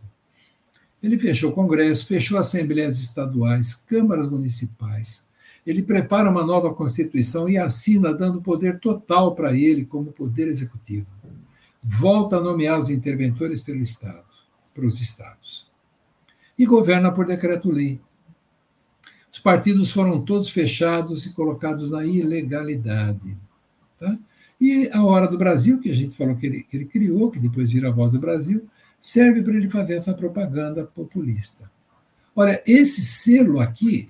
[1.01, 5.23] Ele fechou o Congresso, fechou assembleias estaduais, câmaras municipais.
[5.65, 11.05] Ele prepara uma nova Constituição e assina, dando poder total para ele como poder executivo.
[11.81, 14.25] Volta a nomear os interventores pelo Estado,
[14.73, 15.67] para os estados.
[16.57, 17.99] E governa por decreto-lei.
[19.31, 23.37] Os partidos foram todos fechados e colocados na ilegalidade.
[23.97, 24.17] Tá?
[24.59, 27.39] E a Hora do Brasil, que a gente falou que ele, que ele criou, que
[27.39, 28.67] depois vira a Voz do Brasil,
[28.99, 31.71] serve para ele fazer essa propaganda populista.
[32.35, 34.09] Olha, esse selo aqui,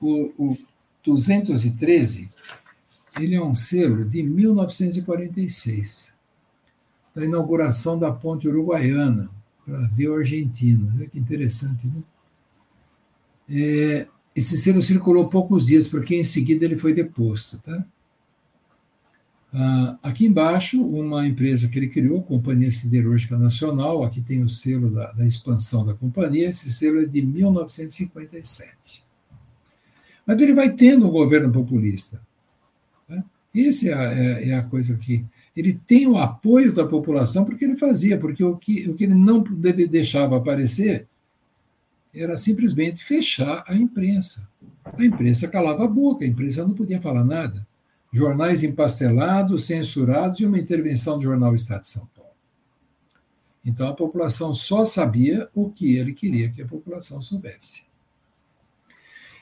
[0.00, 0.56] o, o
[1.04, 2.30] 213,
[3.20, 6.13] ele é um selo de 1946,
[7.14, 9.30] da inauguração da ponte uruguaiana,
[10.16, 10.92] argentino.
[10.94, 12.02] Olha que interessante, né?
[13.48, 17.86] É, esse selo circulou poucos dias, porque em seguida ele foi deposto, tá?
[19.54, 24.90] Uh, aqui embaixo, uma empresa que ele criou, Companhia Siderúrgica Nacional, aqui tem o selo
[24.90, 29.04] da, da, expansão da companhia, esse selo é de 1957.
[30.26, 32.20] Mas ele vai tendo um governo populista.
[33.08, 33.22] Né?
[33.54, 35.24] Essa é é, é a coisa que.
[35.56, 39.14] Ele tem o apoio da população porque ele fazia, porque o que, o que ele
[39.14, 41.06] não deixava aparecer
[42.12, 44.48] era simplesmente fechar a imprensa.
[44.84, 47.66] A imprensa calava a boca, a imprensa não podia falar nada
[48.14, 52.30] jornais empastelados, censurados e uma intervenção do jornal Estado de São Paulo.
[53.64, 57.82] Então a população só sabia o que ele queria que a população soubesse.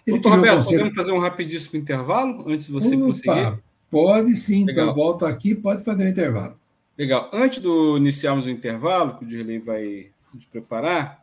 [0.06, 0.78] Ele Doutor Roberto, conselho...
[0.78, 3.62] podemos fazer um rapidíssimo intervalo antes de você Opa, prosseguir?
[3.92, 4.84] Pode sim, então Legal.
[4.86, 6.58] então volto aqui, pode fazer o intervalo.
[6.96, 7.28] Legal.
[7.30, 11.22] Antes de iniciarmos o intervalo, que o Dirley vai nos preparar,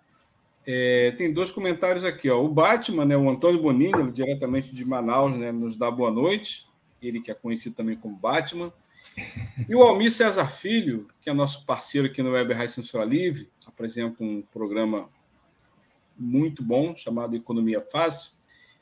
[0.68, 2.30] é, tem dois comentários aqui.
[2.30, 2.44] Ó.
[2.44, 6.68] O Batman, né, o Antônio Bonini, diretamente de Manaus, né, nos dá boa noite.
[7.02, 8.72] Ele que é conhecido também como Batman.
[9.68, 13.50] E o Almir César Filho, que é nosso parceiro aqui no Web Rádio Censura Livre,
[13.66, 15.10] apresenta um programa
[16.16, 18.32] muito bom chamado Economia Fácil.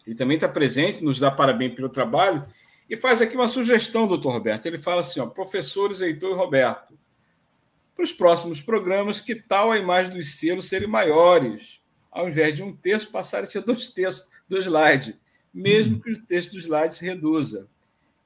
[0.05, 2.45] Ele também está presente, nos dá parabéns pelo trabalho
[2.89, 4.65] e faz aqui uma sugestão, doutor Roberto.
[4.65, 6.97] Ele fala assim: ó, professores Heitor e Roberto,
[7.95, 11.81] para os próximos programas, que tal a imagem dos selos serem maiores?
[12.11, 15.19] Ao invés de um texto, passarem a ser dois textos do slide,
[15.53, 17.67] mesmo que o texto do slide se reduza.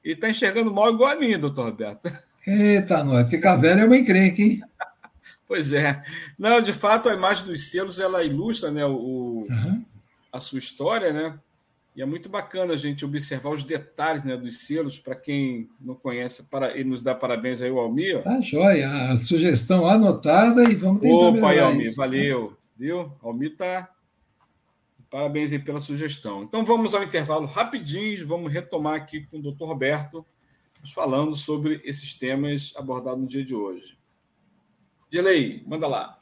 [0.04, 2.10] Ele está enxergando mal igual a mim, doutor Roberto.
[2.46, 3.28] Eita, nós.
[3.30, 4.62] Ficar velho é uma encrenca, hein?
[5.46, 6.02] Pois é.
[6.38, 9.84] Não, de fato, a imagem dos selos ela ilustra né, o, uhum.
[10.32, 11.38] a sua história, né?
[11.94, 14.98] E é muito bacana a gente observar os detalhes né, dos selos.
[14.98, 18.22] Para quem não conhece, para, ele nos dá parabéns aí, o Almir.
[18.22, 19.12] Tá joia.
[19.12, 21.96] A sugestão anotada e vamos tentar Opa, aí, Almir, isso.
[21.96, 22.56] valeu.
[22.76, 23.12] Viu?
[23.22, 23.90] Almir tá...
[25.10, 26.42] Parabéns aí pela sugestão.
[26.42, 30.24] Então vamos ao intervalo rapidinho, vamos retomar aqui com o doutor Roberto,
[30.94, 33.98] falando sobre esses temas abordados no dia de hoje.
[35.12, 36.21] Gelei, manda lá.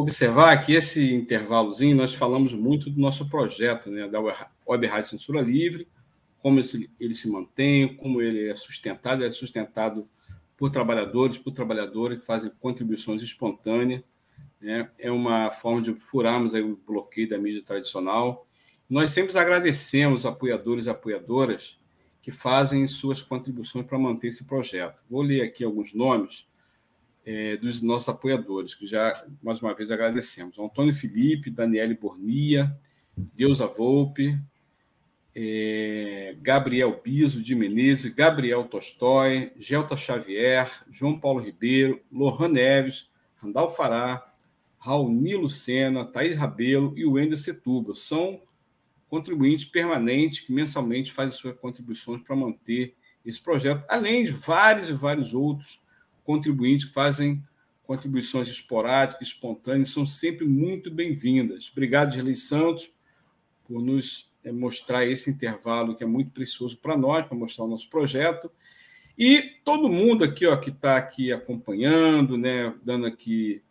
[0.00, 5.40] observar que esse intervalozinho nós falamos muito do nosso projeto, né, da Web Rádio Censura
[5.40, 5.88] Livre,
[6.38, 6.60] como
[7.00, 10.08] ele se mantém, como ele é sustentado, é sustentado
[10.56, 14.02] por trabalhadores, por trabalhadoras que fazem contribuições espontâneas.
[14.60, 14.88] Né?
[14.98, 18.46] É uma forma de furarmos aí o bloqueio da mídia tradicional.
[18.88, 21.78] Nós sempre agradecemos apoiadores e apoiadoras
[22.22, 25.02] que fazem suas contribuições para manter esse projeto.
[25.10, 26.47] Vou ler aqui alguns nomes
[27.30, 30.58] é, dos nossos apoiadores, que já, mais uma vez, agradecemos.
[30.58, 32.74] Antônio Felipe, Daniele Bornia,
[33.14, 34.40] Deusa Volpe,
[35.34, 43.72] é, Gabriel Biso de Menezes, Gabriel Tolstói, Gelta Xavier, João Paulo Ribeiro, Lohan Neves, Randall
[43.72, 44.26] Fará,
[44.78, 47.94] Raoni Lucena, Thaís Rabelo e Wendel Setuba.
[47.94, 48.40] São
[49.06, 54.94] contribuintes permanentes que mensalmente fazem suas contribuições para manter esse projeto, além de vários e
[54.94, 55.86] vários outros
[56.28, 57.42] contribuintes fazem
[57.84, 61.70] contribuições esporádicas, espontâneas, são sempre muito bem-vindas.
[61.72, 62.92] Obrigado, Gerlei Santos,
[63.66, 67.68] por nos eh, mostrar esse intervalo que é muito precioso para nós, para mostrar o
[67.68, 68.52] nosso projeto.
[69.16, 73.62] E todo mundo aqui ó, que está aqui acompanhando, né, dando aqui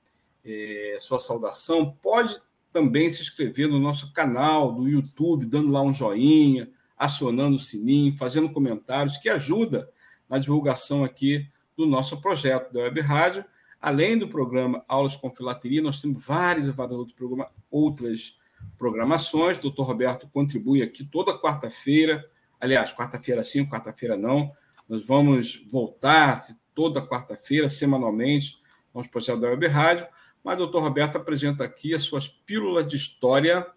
[0.43, 2.41] é, sua saudação, pode
[2.73, 8.17] também se inscrever no nosso canal do YouTube, dando lá um joinha, acionando o sininho,
[8.17, 9.87] fazendo comentários, que ajuda
[10.27, 11.47] na divulgação aqui
[11.77, 13.45] do nosso projeto da Web Rádio.
[13.79, 18.39] Além do programa Aulas com Filateria, nós temos vários, vários outros programa, outras
[18.77, 19.59] programações.
[19.59, 22.27] O doutor Roberto contribui aqui toda quarta-feira.
[22.59, 24.51] Aliás, quarta-feira sim, quarta-feira não.
[24.89, 26.41] Nós vamos voltar
[26.73, 28.59] toda quarta-feira, semanalmente,
[28.91, 30.07] com os projetos da Web Rádio.
[30.43, 33.67] Mas o doutor Roberto apresenta aqui as suas pílulas de história,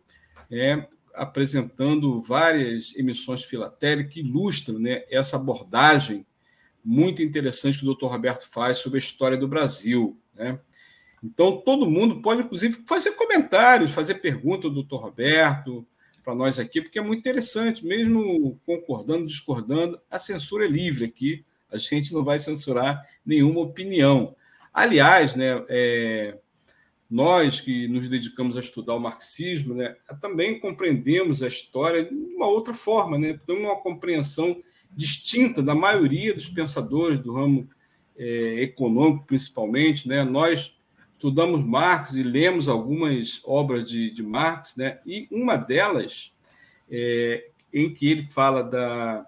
[0.50, 6.24] é, apresentando várias emissões filatéricas que ilustram né, essa abordagem
[6.84, 10.18] muito interessante que o doutor Roberto faz sobre a história do Brasil.
[10.34, 10.58] Né?
[11.22, 15.86] Então, todo mundo pode, inclusive, fazer comentários, fazer perguntas ao doutor Roberto,
[16.24, 21.44] para nós aqui, porque é muito interessante, mesmo concordando, discordando, a censura é livre aqui,
[21.70, 24.34] a gente não vai censurar nenhuma opinião.
[24.72, 26.38] Aliás, né, é,
[27.08, 32.46] nós que nos dedicamos a estudar o marxismo, né, também compreendemos a história de uma
[32.46, 34.62] outra forma, né, temos uma compreensão
[34.96, 37.68] distinta da maioria dos pensadores do ramo
[38.16, 40.08] é, econômico, principalmente.
[40.08, 40.76] Né, nós
[41.12, 46.32] estudamos Marx e lemos algumas obras de, de Marx, né, e uma delas,
[46.90, 49.26] é, em que ele fala da,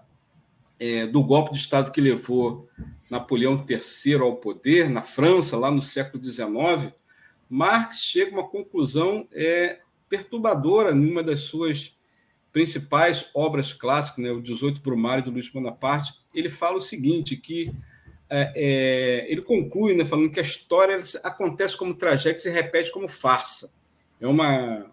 [0.79, 2.67] é, do golpe de Estado que levou
[3.09, 6.91] Napoleão III ao poder na França, lá no século XIX,
[7.49, 11.95] Marx chega a uma conclusão é, perturbadora numa das suas
[12.53, 16.13] principais obras clássicas, né, o 18 Brumário do Luiz Bonaparte.
[16.33, 17.73] Ele fala o seguinte, que
[18.29, 22.91] é, é, ele conclui né, falando que a história acontece como tragédia e se repete
[22.91, 23.73] como farsa.
[24.21, 24.85] É uma,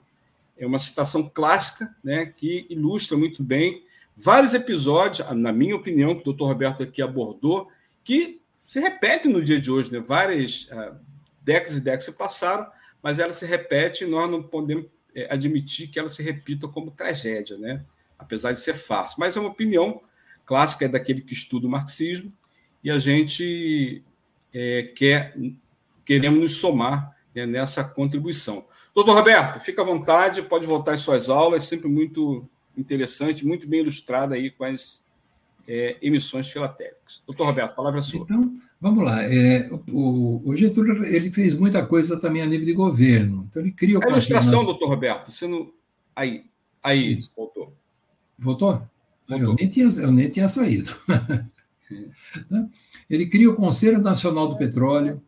[0.59, 3.85] é uma citação clássica né, que ilustra muito bem
[4.17, 7.69] vários episódios, na minha opinião, que o doutor Roberto aqui abordou,
[8.03, 9.93] que se repetem no dia de hoje.
[9.93, 10.01] Né?
[10.01, 10.97] Várias, uh,
[11.43, 12.67] décadas e décadas se passaram,
[13.03, 14.91] mas ela se repete e nós não podemos é,
[15.29, 17.85] admitir que ela se repita como tragédia, né?
[18.21, 19.17] apesar de ser fácil.
[19.19, 20.03] Mas é uma opinião
[20.45, 22.33] clássica é daquele que estuda o marxismo
[22.85, 24.05] e a gente
[24.53, 25.35] é, quer
[26.05, 28.67] queremos nos somar né, nessa contribuição.
[28.95, 32.45] Doutor Roberto, fica à vontade, pode voltar às suas aulas, sempre muito
[32.77, 35.05] interessante, muito bem ilustrada aí com as
[35.69, 37.23] é, emissões filatéricas.
[37.25, 38.23] Doutor Roberto, palavra é sua.
[38.23, 39.23] Então, Vamos lá.
[39.23, 43.47] É, o, o, Getúlio ele fez muita coisa também a nível de governo.
[43.49, 45.31] Então ele cria o a ilustração, doutor Roberto.
[45.31, 45.71] Você não...
[46.17, 46.45] Aí,
[46.83, 47.31] aí, Isso.
[47.37, 47.77] voltou.
[48.39, 48.83] Voltou?
[49.29, 49.49] voltou.
[49.51, 50.97] Eu, nem tinha, eu nem tinha saído.
[52.49, 52.71] Né?
[53.11, 55.21] ele cria o Conselho Nacional do Petróleo.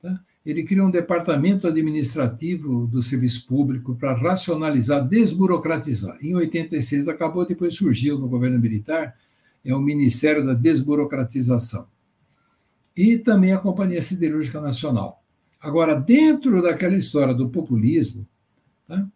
[0.00, 0.20] Tá?
[0.46, 6.16] Ele cria um departamento administrativo do serviço público para racionalizar, desburocratizar.
[6.22, 9.16] Em 86 acabou, depois surgiu no governo militar
[9.64, 11.88] é o Ministério da Desburocratização
[12.96, 15.22] e também a Companhia Siderúrgica Nacional.
[15.60, 18.26] Agora, dentro daquela história do populismo,
[18.86, 19.08] tá?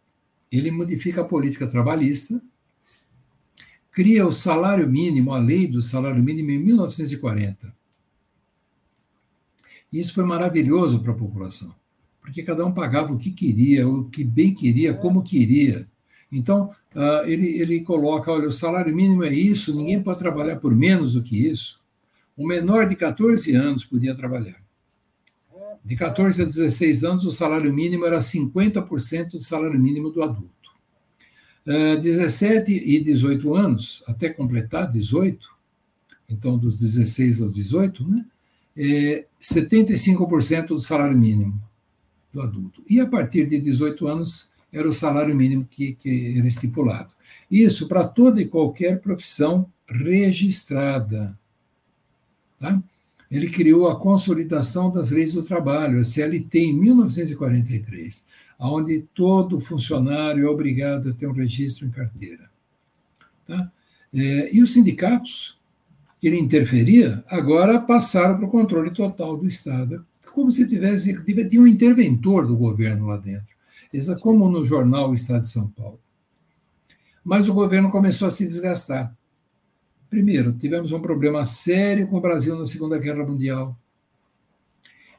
[0.51, 2.41] ele modifica a política trabalhista,
[3.91, 7.75] cria o salário mínimo, a lei do salário mínimo em 1940.
[9.93, 11.75] E isso foi maravilhoso para a população,
[12.21, 15.89] porque cada um pagava o que queria, o que bem queria, como queria.
[16.31, 20.75] Então, uh, ele, ele coloca: olha, o salário mínimo é isso, ninguém pode trabalhar por
[20.75, 21.78] menos do que isso.
[22.39, 24.63] O menor de 14 anos podia trabalhar.
[25.85, 30.49] De 14 a 16 anos, o salário mínimo era 50% do salário mínimo do adulto.
[31.67, 35.51] Uh, ah, 17 e 18 anos, até completar 18,
[36.29, 38.25] então dos 16 aos 18, né,
[38.77, 41.61] é 75% do salário mínimo
[42.33, 42.85] do adulto.
[42.89, 47.13] E a partir de 18 anos, era o salário mínimo que, que era estipulado.
[47.51, 51.37] Isso para toda e qualquer profissão registrada.
[52.59, 52.83] Tá?
[53.31, 58.25] Ele criou a Consolidação das Leis do Trabalho, a CLT, em 1943,
[58.59, 62.51] onde todo funcionário é obrigado a ter um registro em carteira.
[63.47, 63.71] Tá?
[64.15, 65.59] É, e os sindicatos,
[66.19, 71.13] que ele interferia, agora passaram para o controle total do Estado, como se tivesse
[71.49, 73.49] tinha um interventor do governo lá dentro.
[74.21, 75.99] Como no jornal o Estado de São Paulo.
[77.25, 79.13] Mas o governo começou a se desgastar.
[80.09, 83.77] Primeiro, tivemos um problema sério com o Brasil na Segunda Guerra Mundial.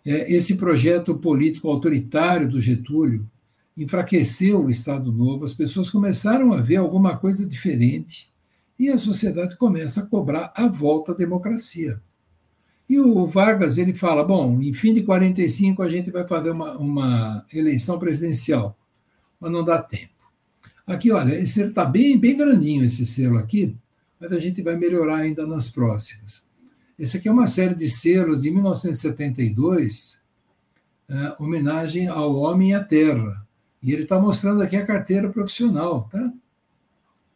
[0.06, 3.30] É, esse projeto político autoritário do Getúlio
[3.78, 8.30] enfraqueceu o Estado Novo, as pessoas começaram a ver alguma coisa diferente
[8.78, 12.02] e a sociedade começa a cobrar a volta à democracia.
[12.90, 16.78] E o Vargas ele fala: bom, em fim de 45 a gente vai fazer uma,
[16.78, 18.76] uma eleição presidencial,
[19.40, 20.10] mas não dá tempo.
[20.88, 23.76] Aqui, olha, esse está bem, bem grandinho esse selo aqui,
[24.20, 26.48] mas a gente vai melhorar ainda nas próximas.
[26.98, 30.20] Esse aqui é uma série de selos de 1972,
[31.08, 33.48] é, homenagem ao homem e à terra.
[33.82, 36.34] E ele está mostrando aqui a carteira profissional, tá?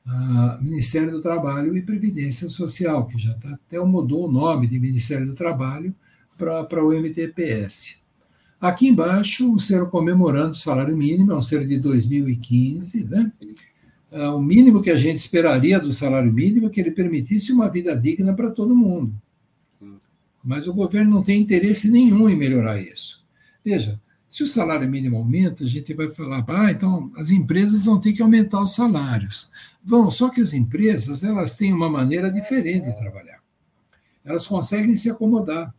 [0.06, 4.78] A Ministério do Trabalho e Previdência Social, que já tá, até mudou o nome de
[4.78, 5.96] Ministério do Trabalho
[6.38, 7.98] para o MTPS.
[8.60, 13.32] Aqui embaixo, um ser comemorando o salário mínimo, é um ser de 2015, né?
[14.14, 17.68] É, o mínimo que a gente esperaria do salário mínimo é que ele permitisse uma
[17.68, 19.12] vida digna para todo mundo.
[20.44, 23.26] Mas o governo não tem interesse nenhum em melhorar isso.
[23.66, 24.00] Veja,
[24.30, 28.14] se o salário mínimo aumenta, a gente vai falar, ah, então as empresas vão ter
[28.14, 29.50] que aumentar os salários.
[29.84, 33.42] Vão, só que as empresas elas têm uma maneira diferente de trabalhar.
[34.24, 35.74] Elas conseguem se acomodar.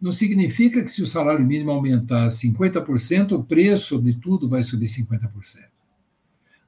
[0.00, 4.86] Não significa que se o salário mínimo aumentar 50%, o preço de tudo vai subir
[4.86, 5.75] 50%.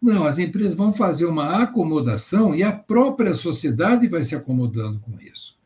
[0.01, 5.21] Não, as empresas vão fazer uma acomodação e a própria sociedade vai se acomodando com
[5.21, 5.57] isso.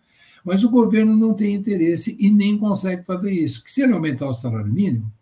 [0.45, 3.59] Mas o governo não tem interesse e nem consegue fazer isso.
[3.61, 5.13] Porque se ele aumentar o salário mínimo,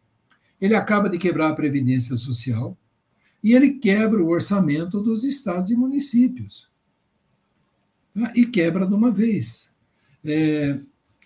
[0.60, 2.76] ele acaba de quebrar a previdência social
[3.42, 6.68] e ele quebra o orçamento dos estados e municípios.
[8.14, 8.32] Tá?
[8.36, 9.74] E quebra de uma vez.
[10.24, 10.78] É,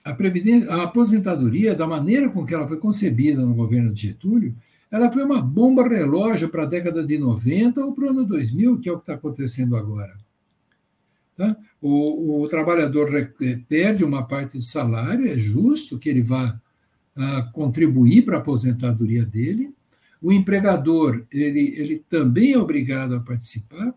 [0.04, 4.54] a, previdência, a aposentadoria, da maneira com que ela foi concebida no governo de Getúlio,
[4.94, 8.78] ela foi uma bomba relógio para a década de 90 ou para o ano 2000,
[8.78, 10.14] que é o que está acontecendo agora.
[11.36, 11.56] Tá?
[11.82, 13.10] O, o, trabalhador
[13.68, 16.60] perde uma parte do salário, é justo que ele vá
[17.16, 19.74] uh, contribuir para a aposentadoria dele.
[20.22, 23.92] O empregador ele, ele também é obrigado a participar.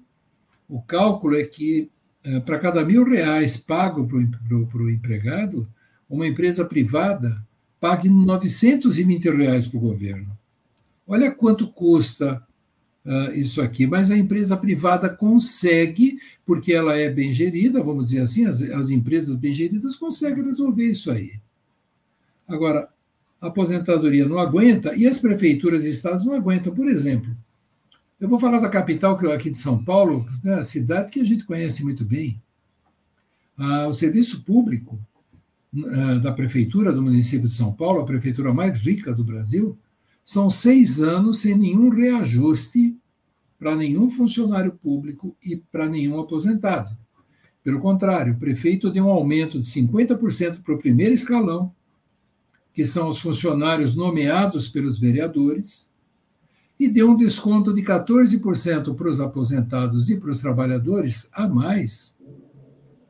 [0.67, 1.91] O cálculo é que,
[2.25, 5.67] uh, para cada mil reais pago para o empregado,
[6.09, 7.39] uma empresa privada
[7.79, 10.36] pague 920 reais para o governo.
[11.07, 12.43] Olha quanto custa
[13.05, 18.21] uh, isso aqui, mas a empresa privada consegue, porque ela é bem gerida, vamos dizer
[18.21, 21.39] assim, as, as empresas bem geridas conseguem resolver isso aí.
[22.47, 22.89] Agora,
[23.39, 26.73] a aposentadoria não aguenta e as prefeituras e estados não aguentam.
[26.73, 27.35] Por exemplo,
[28.19, 31.45] eu vou falar da capital aqui de São Paulo, né, a cidade que a gente
[31.45, 32.41] conhece muito bem.
[33.57, 34.99] Ah, o serviço público
[35.75, 39.77] ah, da prefeitura do município de São Paulo, a prefeitura mais rica do Brasil,
[40.27, 42.97] são seis anos sem nenhum reajuste
[43.57, 46.93] para nenhum funcionário público e para nenhum aposentado.
[47.63, 51.73] Pelo contrário, o prefeito deu um aumento de 50% para o primeiro escalão,
[52.73, 55.89] que são os funcionários nomeados pelos vereadores,
[56.77, 62.17] e deu um desconto de 14% para os aposentados e para os trabalhadores a mais,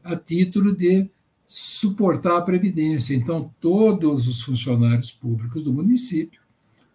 [0.04, 1.10] a título de
[1.48, 3.16] suportar a previdência.
[3.16, 6.46] Então, todos os funcionários públicos do município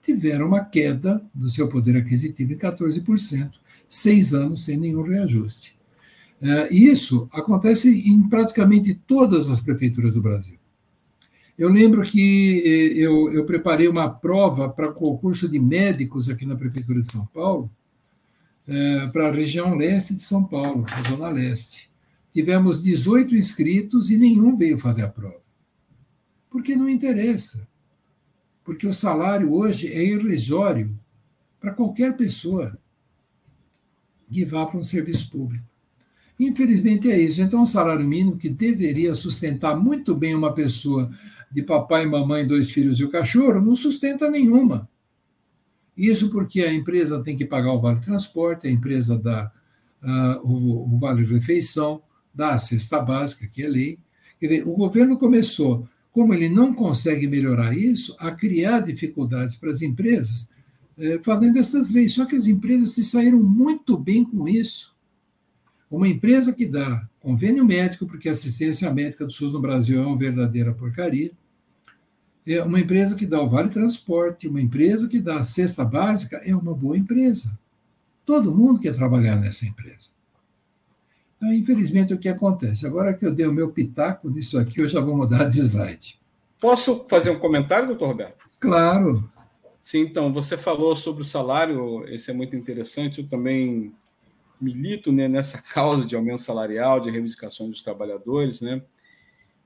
[0.03, 3.53] tiveram uma queda do seu poder aquisitivo em 14%,
[3.89, 5.77] seis anos sem nenhum reajuste.
[6.41, 10.59] É, isso acontece em praticamente todas as prefeituras do Brasil.
[11.57, 16.57] Eu lembro que eh, eu, eu preparei uma prova para concurso de médicos aqui na
[16.57, 17.71] Prefeitura de São Paulo,
[18.67, 21.91] é, para a região leste de São Paulo, a Zona Leste.
[22.33, 25.43] Tivemos 18 inscritos e nenhum veio fazer a prova.
[26.51, 27.69] Porque não interessa
[28.65, 30.97] porque o salário hoje é irrisório
[31.61, 32.79] para qualquer pessoa
[34.31, 35.65] que vá para um serviço público.
[36.39, 37.41] Infelizmente é isso.
[37.41, 41.11] Então, o salário mínimo que deveria sustentar muito bem uma pessoa
[41.51, 44.89] de papai, mamãe, dois filhos e o cachorro, não sustenta nenhuma.
[45.97, 49.53] Isso porque a empresa tem que pagar o vale transporte, a empresa dá
[50.03, 52.03] uh, o, o, vale refeição,
[52.35, 53.99] dá a cesta básica, que é lei.
[54.41, 59.81] Dizer, o governo começou como ele não consegue melhorar isso, a criar dificuldades para as
[59.81, 60.51] empresas,
[60.99, 62.13] é, fazendo essas leis.
[62.13, 64.95] Só que as empresas se saíram muito bem com isso.
[65.91, 70.07] Uma empresa que dá convênio médico, porque a assistência médica do SUS no Brasil é
[70.07, 71.33] uma verdadeira porcaria,
[72.47, 76.39] é uma empresa que dá o vale transporte, uma empresa que dá a cesta básica,
[76.45, 77.59] é uma boa empresa.
[78.27, 80.11] Todo mundo quer trabalhar nessa empresa.
[81.43, 82.87] Então, infelizmente, o que acontece?
[82.87, 86.21] Agora que eu dei o meu pitaco nisso aqui, eu já vou mudar de slide.
[86.61, 88.49] Posso fazer um comentário, doutor Roberto?
[88.61, 89.29] Claro.
[89.81, 93.93] Sim, então, você falou sobre o salário, esse é muito interessante, eu também
[94.61, 98.81] milito né, nessa causa de aumento salarial, de reivindicação dos trabalhadores, né?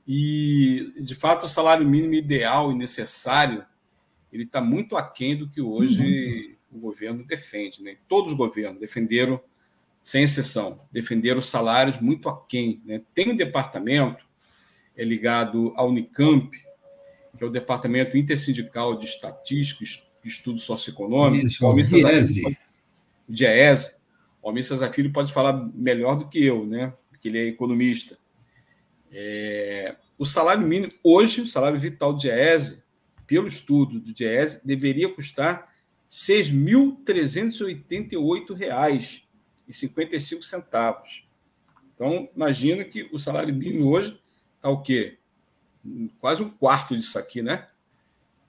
[0.08, 3.62] E, de fato, o salário mínimo ideal e necessário,
[4.32, 6.78] ele está muito aquém do que hoje uhum.
[6.78, 7.98] o governo defende, né?
[8.08, 9.38] Todos os governos defenderam
[10.06, 12.80] sem exceção, defenderam salários muito aquém.
[12.84, 13.02] Né?
[13.12, 14.24] Tem um departamento
[14.96, 16.48] é ligado à Unicamp,
[17.36, 21.54] que é o Departamento Intersindical de Estatística e Estudos Socioeconômicos.
[21.54, 21.68] Isso, o
[23.28, 23.96] DIESE.
[24.40, 26.94] O Almir Cesar Filho pode falar melhor do que eu, né?
[27.10, 28.16] porque ele é economista.
[29.10, 29.96] É...
[30.16, 32.80] O salário mínimo, hoje, o salário vital do DIESE,
[33.26, 35.68] pelo estudo do DIESE, deveria custar
[36.08, 36.46] R$
[39.72, 41.24] 6.388,55.
[41.94, 44.20] Então, imagina que o salário mínimo hoje
[44.56, 45.18] está o quê?
[46.20, 47.68] Quase um quarto disso aqui, né?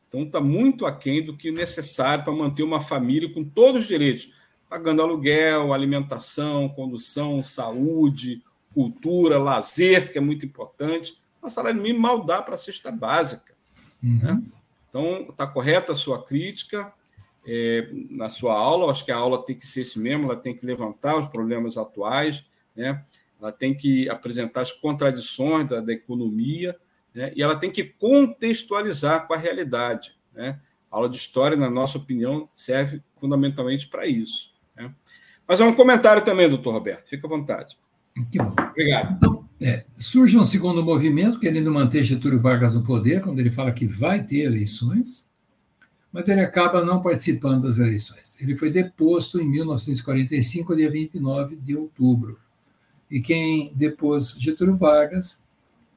[0.07, 4.34] Então, está muito aquém do que necessário para manter uma família com todos os direitos,
[4.70, 8.43] pagando aluguel, alimentação, condução, saúde,
[8.74, 11.20] cultura, lazer, que é muito importante.
[11.41, 13.53] O salário mínimo mal dá para a cesta básica.
[14.03, 14.20] Uhum.
[14.22, 14.43] Né?
[14.89, 16.93] Então, está correta a sua crítica
[17.47, 18.91] é, na sua aula.
[18.91, 21.77] Acho que a aula tem que ser isso mesmo, ela tem que levantar os problemas
[21.77, 22.43] atuais,
[22.75, 23.03] né?
[23.39, 26.75] ela tem que apresentar as contradições da, da economia,
[27.13, 27.31] né?
[27.35, 30.15] e ela tem que contextualizar com a realidade.
[30.33, 30.59] Né?
[30.91, 34.53] A aula de história, na nossa opinião, serve fundamentalmente para isso.
[34.75, 34.93] Né?
[35.47, 37.77] Mas é um comentário também, doutor Roberto, fica à vontade.
[38.31, 38.53] Que bom.
[38.71, 39.13] Obrigado.
[39.15, 43.71] Então, é, surge um segundo movimento querendo manter Getúlio Vargas no poder, quando ele fala
[43.71, 45.27] que vai ter eleições,
[46.18, 48.41] mas ele acaba não participando das eleições.
[48.41, 52.39] Ele foi deposto em 1945, dia 29 de outubro.
[53.11, 55.43] E quem depôs Getúlio Vargas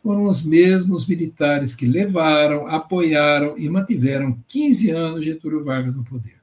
[0.03, 6.39] foram os mesmos militares que levaram, apoiaram e mantiveram 15 anos Getúlio Vargas no poder.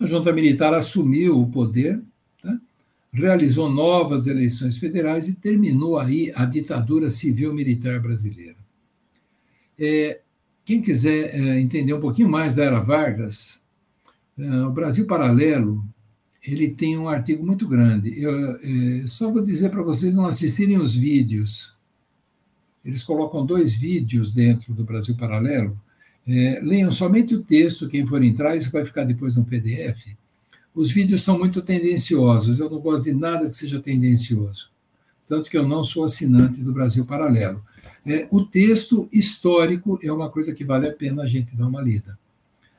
[0.00, 2.02] A junta militar assumiu o poder
[3.12, 8.56] realizou novas eleições federais e terminou aí a ditadura civil-militar brasileira.
[9.78, 10.22] É,
[10.64, 13.60] quem quiser é, entender um pouquinho mais da Era Vargas,
[14.38, 15.84] é, o Brasil Paralelo
[16.42, 18.20] ele tem um artigo muito grande.
[18.20, 21.72] Eu é, só vou dizer para vocês não assistirem os vídeos.
[22.84, 25.80] Eles colocam dois vídeos dentro do Brasil Paralelo.
[26.26, 30.16] Leiam somente o texto, quem for entrar, isso vai ficar depois no PDF
[30.74, 32.58] os vídeos são muito tendenciosos.
[32.58, 34.70] Eu não gosto de nada que seja tendencioso.
[35.28, 37.62] Tanto que eu não sou assinante do Brasil Paralelo.
[38.04, 41.80] É, o texto histórico é uma coisa que vale a pena a gente dar uma
[41.80, 42.18] lida.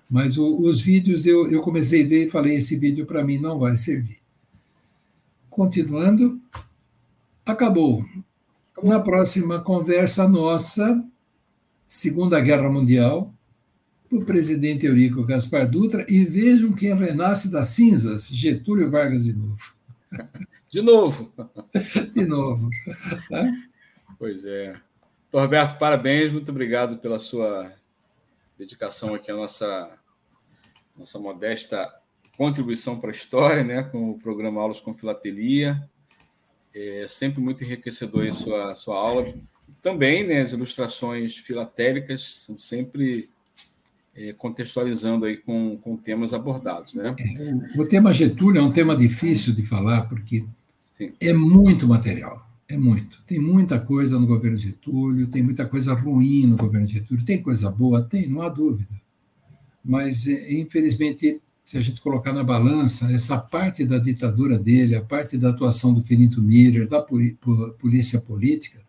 [0.09, 3.39] Mas o, os vídeos eu, eu comecei a ver e falei: esse vídeo para mim
[3.39, 4.19] não vai servir.
[5.49, 6.39] Continuando,
[7.45, 8.05] acabou.
[8.81, 11.03] Na próxima conversa nossa,
[11.87, 13.33] Segunda Guerra Mundial,
[14.11, 19.73] o presidente Eurico Gaspar Dutra e vejam quem renasce das cinzas, Getúlio Vargas de novo.
[20.69, 21.31] De novo.
[22.13, 22.69] De novo.
[24.19, 24.75] Pois é.
[25.41, 27.73] Roberto, parabéns, muito obrigado pela sua
[28.57, 29.97] dedicação aqui à nossa,
[30.97, 31.91] nossa modesta
[32.37, 35.87] contribuição para a história, né, com o programa Aulas com Filatelia.
[36.73, 39.33] É sempre muito enriquecedor a sua, sua aula.
[39.81, 43.29] Também, né, as ilustrações filatélicas são sempre
[44.15, 46.93] é, contextualizando aí com, com temas abordados.
[46.93, 47.15] Né?
[47.77, 50.45] O tema Getúlio é um tema difícil de falar, porque
[50.97, 51.13] Sim.
[51.19, 53.21] é muito material, é muito.
[53.25, 57.69] Tem muita coisa no governo Getúlio, tem muita coisa ruim no governo Getúlio, tem coisa
[57.69, 58.01] boa?
[58.01, 59.01] Tem, não há dúvida.
[59.83, 65.01] Mas, é, infelizmente, se a gente colocar na balança, essa parte da ditadura dele, a
[65.01, 68.81] parte da atuação do Finito Miller, da polícia política,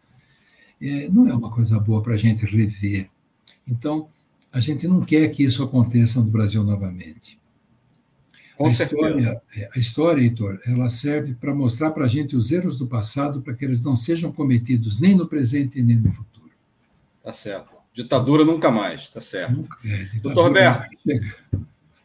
[0.81, 3.09] é, não é uma coisa boa para a gente rever.
[3.67, 4.09] Então,
[4.53, 7.39] a gente não quer que isso aconteça no Brasil novamente.
[8.57, 9.43] Com a história,
[9.75, 13.55] a história, Heitor, ela serve para mostrar para a gente os erros do passado para
[13.55, 16.51] que eles não sejam cometidos nem no presente nem no futuro.
[17.23, 17.75] Tá certo.
[17.93, 19.53] Ditadura nunca mais, tá certo.
[19.53, 20.89] Nunca, é, Doutor Roberto,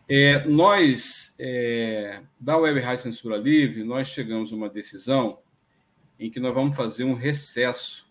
[0.07, 5.37] é, nós, é, da Web Rádio Censura Livre, nós chegamos a uma decisão
[6.19, 8.07] em que nós vamos fazer um recesso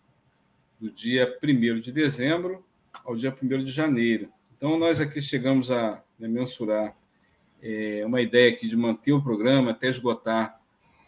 [0.79, 2.65] do dia 1 de dezembro
[3.03, 4.29] ao dia 1 de janeiro.
[4.55, 6.95] Então, nós aqui chegamos a mensurar
[7.61, 10.59] é, uma ideia aqui de manter o programa até esgotar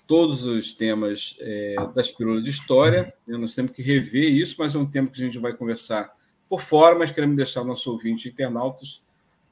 [0.07, 3.13] todos os temas é, das pílulas de história.
[3.25, 6.11] Nós temos que rever isso, mas é um tema que a gente vai conversar
[6.49, 9.01] por fora, mas queremos deixar nosso ouvinte internautas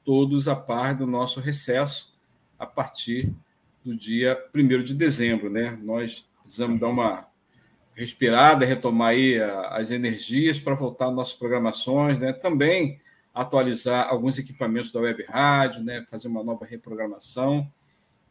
[0.04, 2.14] todos a par do nosso recesso
[2.58, 3.32] a partir
[3.84, 5.48] do dia 1 de dezembro.
[5.48, 5.78] Né?
[5.82, 7.26] Nós precisamos dar uma
[7.94, 9.40] respirada, retomar aí
[9.70, 12.32] as energias para voltar às nossas programações, né?
[12.32, 12.98] Também
[13.34, 16.04] atualizar alguns equipamentos da web rádio, né?
[16.10, 17.70] Fazer uma nova reprogramação.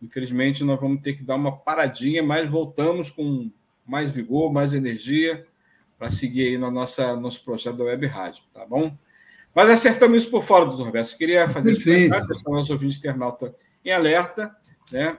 [0.02, 3.52] Infelizmente, nós vamos ter que dar uma paradinha, mas voltamos com
[3.86, 5.46] mais vigor, mais energia
[5.98, 8.96] para seguir aí no nossa, nosso projeto da web rádio, tá bom?
[9.54, 11.18] Mas acertamos isso por fora, doutor Roberto.
[11.18, 11.90] Queria fazer Perfeito.
[11.90, 14.56] esse comentário, nosso ouvinte internauta em alerta,
[14.92, 15.18] né?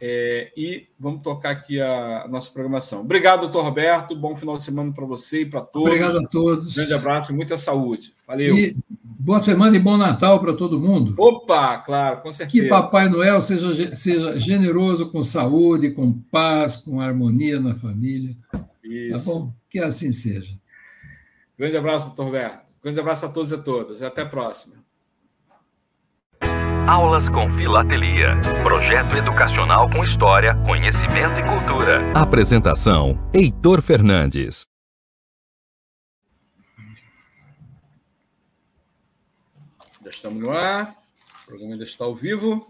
[0.00, 3.00] É, e vamos tocar aqui a, nossa programação.
[3.00, 4.16] Obrigado, doutor Roberto.
[4.16, 5.88] Bom final de semana para você e para todos.
[5.88, 6.74] Obrigado a todos.
[6.74, 8.12] grande abraço e muita saúde.
[8.26, 8.56] Valeu.
[8.56, 11.14] E boa semana e bom Natal para todo mundo.
[11.16, 12.64] Opa, claro, com certeza.
[12.64, 18.36] Que Papai Noel seja, seja generoso com saúde, com paz, com harmonia na família.
[18.82, 19.24] Isso.
[19.24, 19.52] Tá bom?
[19.70, 20.58] Que assim seja.
[21.56, 22.74] Grande abraço, doutor Roberto.
[22.82, 24.00] Grande abraço a todos e a todas.
[24.00, 24.83] E até a próxima.
[26.86, 28.38] Aulas com Filatelia.
[28.62, 32.00] Projeto educacional com história, conhecimento e cultura.
[32.14, 34.66] Apresentação: Heitor Fernandes.
[40.04, 40.94] Já estamos no ar.
[41.42, 42.66] O programa ainda está ao vivo.